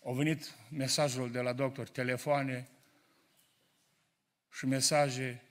au 0.04 0.14
venit 0.14 0.56
mesajul 0.70 1.32
de 1.32 1.42
la 1.42 1.54
doctor, 1.54 1.90
telefoane 1.90 2.70
și 4.52 4.66
mesaje 4.66 5.44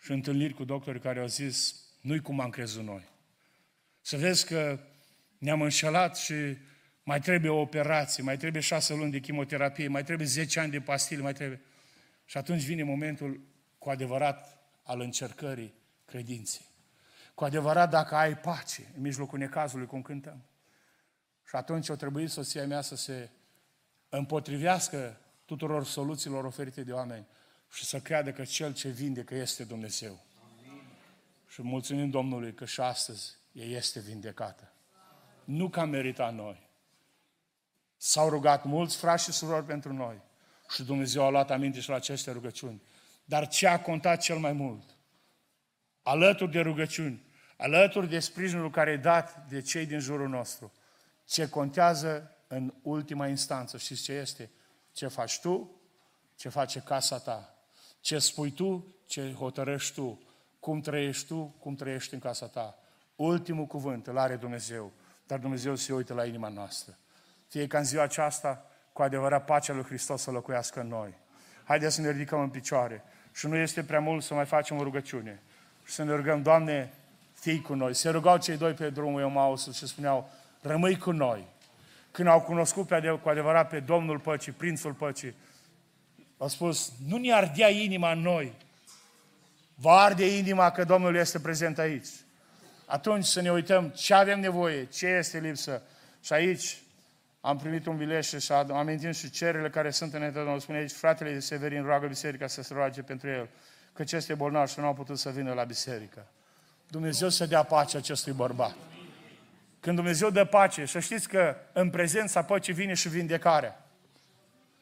și 0.00 0.10
întâlniri 0.10 0.54
cu 0.54 0.64
doctorii 0.64 1.00
care 1.00 1.20
au 1.20 1.26
zis, 1.26 1.84
nu-i 2.00 2.20
cum 2.20 2.40
am 2.40 2.50
crezut 2.50 2.84
noi. 2.84 3.08
Să 4.00 4.16
vezi 4.16 4.46
că 4.46 4.80
ne-am 5.38 5.62
înșelat 5.62 6.16
și 6.16 6.56
mai 7.08 7.20
trebuie 7.20 7.50
o 7.50 7.60
operație, 7.60 8.22
mai 8.22 8.36
trebuie 8.36 8.62
șase 8.62 8.94
luni 8.94 9.10
de 9.10 9.18
chimioterapie, 9.18 9.88
mai 9.88 10.04
trebuie 10.04 10.26
zece 10.26 10.60
ani 10.60 10.70
de 10.70 10.80
pastile, 10.80 11.22
mai 11.22 11.32
trebuie... 11.32 11.60
Și 12.24 12.36
atunci 12.36 12.62
vine 12.62 12.82
momentul 12.82 13.40
cu 13.78 13.90
adevărat 13.90 14.58
al 14.82 15.00
încercării 15.00 15.74
credinței. 16.04 16.66
Cu 17.34 17.44
adevărat 17.44 17.90
dacă 17.90 18.14
ai 18.14 18.36
pace 18.36 18.92
în 18.96 19.02
mijlocul 19.02 19.38
necazului, 19.38 19.86
cum 19.86 20.02
cântăm. 20.02 20.44
Și 21.46 21.56
atunci 21.56 21.88
o 21.88 21.96
trebuie 21.96 22.26
soția 22.26 22.66
mea 22.66 22.80
să 22.80 22.96
se 22.96 23.30
împotrivească 24.08 25.20
tuturor 25.44 25.84
soluțiilor 25.84 26.44
oferite 26.44 26.82
de 26.82 26.92
oameni 26.92 27.26
și 27.70 27.84
să 27.84 28.00
creadă 28.00 28.32
că 28.32 28.44
Cel 28.44 28.74
ce 28.74 28.88
vindecă 28.88 29.34
este 29.34 29.64
Dumnezeu. 29.64 30.24
Amin. 30.42 30.82
Și 31.48 31.62
mulțumim 31.62 32.10
Domnului 32.10 32.54
că 32.54 32.64
și 32.64 32.80
astăzi 32.80 33.36
ea 33.52 33.66
este 33.66 34.00
vindecată. 34.00 34.72
Nu 35.44 35.68
că 35.68 35.80
am 35.80 35.88
meritat 35.88 36.34
noi. 36.34 36.67
S-au 37.98 38.28
rugat 38.28 38.64
mulți 38.64 38.96
frați 38.96 39.24
și 39.24 39.32
surori 39.32 39.64
pentru 39.64 39.92
noi. 39.92 40.20
Și 40.70 40.82
Dumnezeu 40.82 41.22
a 41.22 41.28
luat 41.28 41.50
aminte 41.50 41.80
și 41.80 41.88
la 41.88 41.94
aceste 41.94 42.30
rugăciuni. 42.30 42.82
Dar 43.24 43.48
ce 43.48 43.66
a 43.66 43.80
contat 43.80 44.20
cel 44.20 44.38
mai 44.38 44.52
mult? 44.52 44.84
Alături 46.02 46.50
de 46.50 46.60
rugăciuni, 46.60 47.22
alături 47.56 48.08
de 48.08 48.18
sprijinul 48.18 48.70
care 48.70 48.90
e 48.90 48.96
dat 48.96 49.46
de 49.48 49.60
cei 49.60 49.86
din 49.86 49.98
jurul 49.98 50.28
nostru, 50.28 50.72
ce 51.26 51.48
contează 51.48 52.36
în 52.46 52.74
ultima 52.82 53.26
instanță, 53.26 53.78
știți 53.78 54.02
ce 54.02 54.12
este? 54.12 54.50
Ce 54.92 55.06
faci 55.06 55.40
tu, 55.40 55.80
ce 56.36 56.48
face 56.48 56.80
casa 56.80 57.18
ta. 57.18 57.54
Ce 58.00 58.18
spui 58.18 58.50
tu, 58.50 58.94
ce 59.06 59.32
hotărăști 59.32 59.94
tu. 59.94 60.22
Cum 60.60 60.80
trăiești 60.80 61.26
tu, 61.26 61.54
cum 61.58 61.74
trăiești 61.74 62.14
în 62.14 62.20
casa 62.20 62.46
ta. 62.46 62.78
Ultimul 63.16 63.66
cuvânt 63.66 64.06
îl 64.06 64.18
are 64.18 64.36
Dumnezeu, 64.36 64.92
dar 65.26 65.38
Dumnezeu 65.38 65.74
se 65.74 65.92
uită 65.92 66.14
la 66.14 66.24
inima 66.24 66.48
noastră. 66.48 66.98
Fie 67.48 67.66
ca 67.66 67.78
în 67.78 67.84
ziua 67.84 68.02
aceasta, 68.02 68.66
cu 68.92 69.02
adevărat, 69.02 69.44
pacea 69.44 69.72
lui 69.72 69.84
Hristos 69.84 70.22
să 70.22 70.30
locuiască 70.30 70.80
în 70.80 70.88
noi. 70.88 71.14
Haideți 71.64 71.94
să 71.94 72.00
ne 72.00 72.10
ridicăm 72.10 72.40
în 72.40 72.48
picioare. 72.48 73.04
Și 73.32 73.46
nu 73.46 73.56
este 73.56 73.82
prea 73.82 74.00
mult 74.00 74.22
să 74.22 74.34
mai 74.34 74.44
facem 74.44 74.78
o 74.78 74.82
rugăciune. 74.82 75.42
Și 75.84 75.92
să 75.92 76.04
ne 76.04 76.14
rugăm, 76.14 76.42
Doamne, 76.42 76.92
fii 77.34 77.60
cu 77.60 77.74
noi. 77.74 77.94
Se 77.94 78.08
rugau 78.08 78.36
cei 78.36 78.56
doi 78.56 78.72
pe 78.72 78.90
drumul 78.90 79.20
Emausul 79.20 79.72
și 79.72 79.86
spuneau, 79.86 80.30
rămâi 80.60 80.98
cu 80.98 81.10
noi. 81.10 81.46
Când 82.10 82.28
au 82.28 82.40
cunoscut 82.40 82.86
pe 82.86 82.94
adev- 82.94 83.22
cu 83.22 83.28
adevărat 83.28 83.68
pe 83.68 83.80
Domnul 83.80 84.18
Păcii, 84.18 84.52
Prințul 84.52 84.92
Păcii, 84.92 85.34
au 86.38 86.48
spus, 86.48 86.92
nu 87.06 87.16
ne 87.16 87.32
ardea 87.32 87.68
inima 87.68 88.12
în 88.12 88.20
noi. 88.20 88.52
Vă 89.74 89.90
arde 89.90 90.36
inima 90.36 90.70
că 90.70 90.84
Domnul 90.84 91.16
este 91.16 91.40
prezent 91.40 91.78
aici. 91.78 92.08
Atunci 92.86 93.24
să 93.24 93.40
ne 93.40 93.52
uităm 93.52 93.88
ce 93.88 94.14
avem 94.14 94.40
nevoie, 94.40 94.84
ce 94.84 95.06
este 95.06 95.38
lipsă. 95.38 95.82
Și 96.20 96.32
aici 96.32 96.78
am 97.40 97.58
primit 97.58 97.86
un 97.86 97.96
bilet 97.96 98.24
și 98.24 98.52
am 98.52 98.72
amintit 98.72 99.14
și 99.14 99.30
cererile 99.30 99.70
care 99.70 99.90
sunt 99.90 100.14
în 100.14 100.32
Domnul. 100.32 100.60
Spune 100.60 100.78
aici, 100.78 100.92
fratele 100.92 101.32
de 101.32 101.40
Severin 101.40 101.82
roagă 101.82 102.06
biserica 102.06 102.46
să 102.46 102.62
se 102.62 102.74
roage 102.74 103.02
pentru 103.02 103.28
el, 103.28 103.48
că 103.92 104.04
ce 104.04 104.16
este 104.16 104.34
bolnav 104.34 104.68
și 104.68 104.80
nu 104.80 104.86
a 104.86 104.92
putut 104.92 105.18
să 105.18 105.30
vină 105.30 105.52
la 105.52 105.64
biserică. 105.64 106.26
Dumnezeu 106.88 107.28
să 107.28 107.46
dea 107.46 107.62
pace 107.62 107.96
acestui 107.96 108.32
bărbat. 108.32 108.74
Când 109.80 109.96
Dumnezeu 109.96 110.30
dă 110.30 110.44
pace, 110.44 110.84
să 110.84 110.98
știți 110.98 111.28
că 111.28 111.56
în 111.72 111.90
prezența 111.90 112.42
păcii 112.42 112.72
vine 112.72 112.94
și 112.94 113.08
vindecarea. 113.08 113.86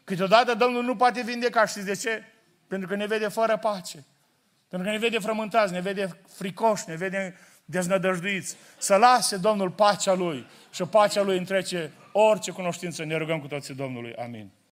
Câteodată 0.04 0.54
Domnul 0.54 0.82
nu 0.82 0.96
poate 0.96 1.22
vindeca, 1.22 1.66
știți 1.66 1.86
de 1.86 1.94
ce? 1.94 2.22
Pentru 2.66 2.88
că 2.88 2.94
ne 2.94 3.06
vede 3.06 3.28
fără 3.28 3.56
pace. 3.56 4.04
Pentru 4.68 4.88
că 4.88 4.94
ne 4.94 5.00
vede 5.00 5.18
frământați, 5.18 5.72
ne 5.72 5.80
vede 5.80 6.20
fricoși, 6.28 6.88
ne 6.88 6.94
vede 6.94 7.36
deznădăjduiți. 7.66 8.56
Să 8.78 8.96
lase 8.96 9.36
Domnul 9.36 9.70
pacea 9.70 10.14
Lui 10.14 10.46
și 10.72 10.82
pacea 10.84 11.22
Lui 11.22 11.38
întrece 11.38 11.92
orice 12.12 12.50
cunoștință. 12.50 13.04
Ne 13.04 13.16
rugăm 13.16 13.40
cu 13.40 13.46
toții 13.46 13.74
Domnului. 13.74 14.14
Amin. 14.14 14.50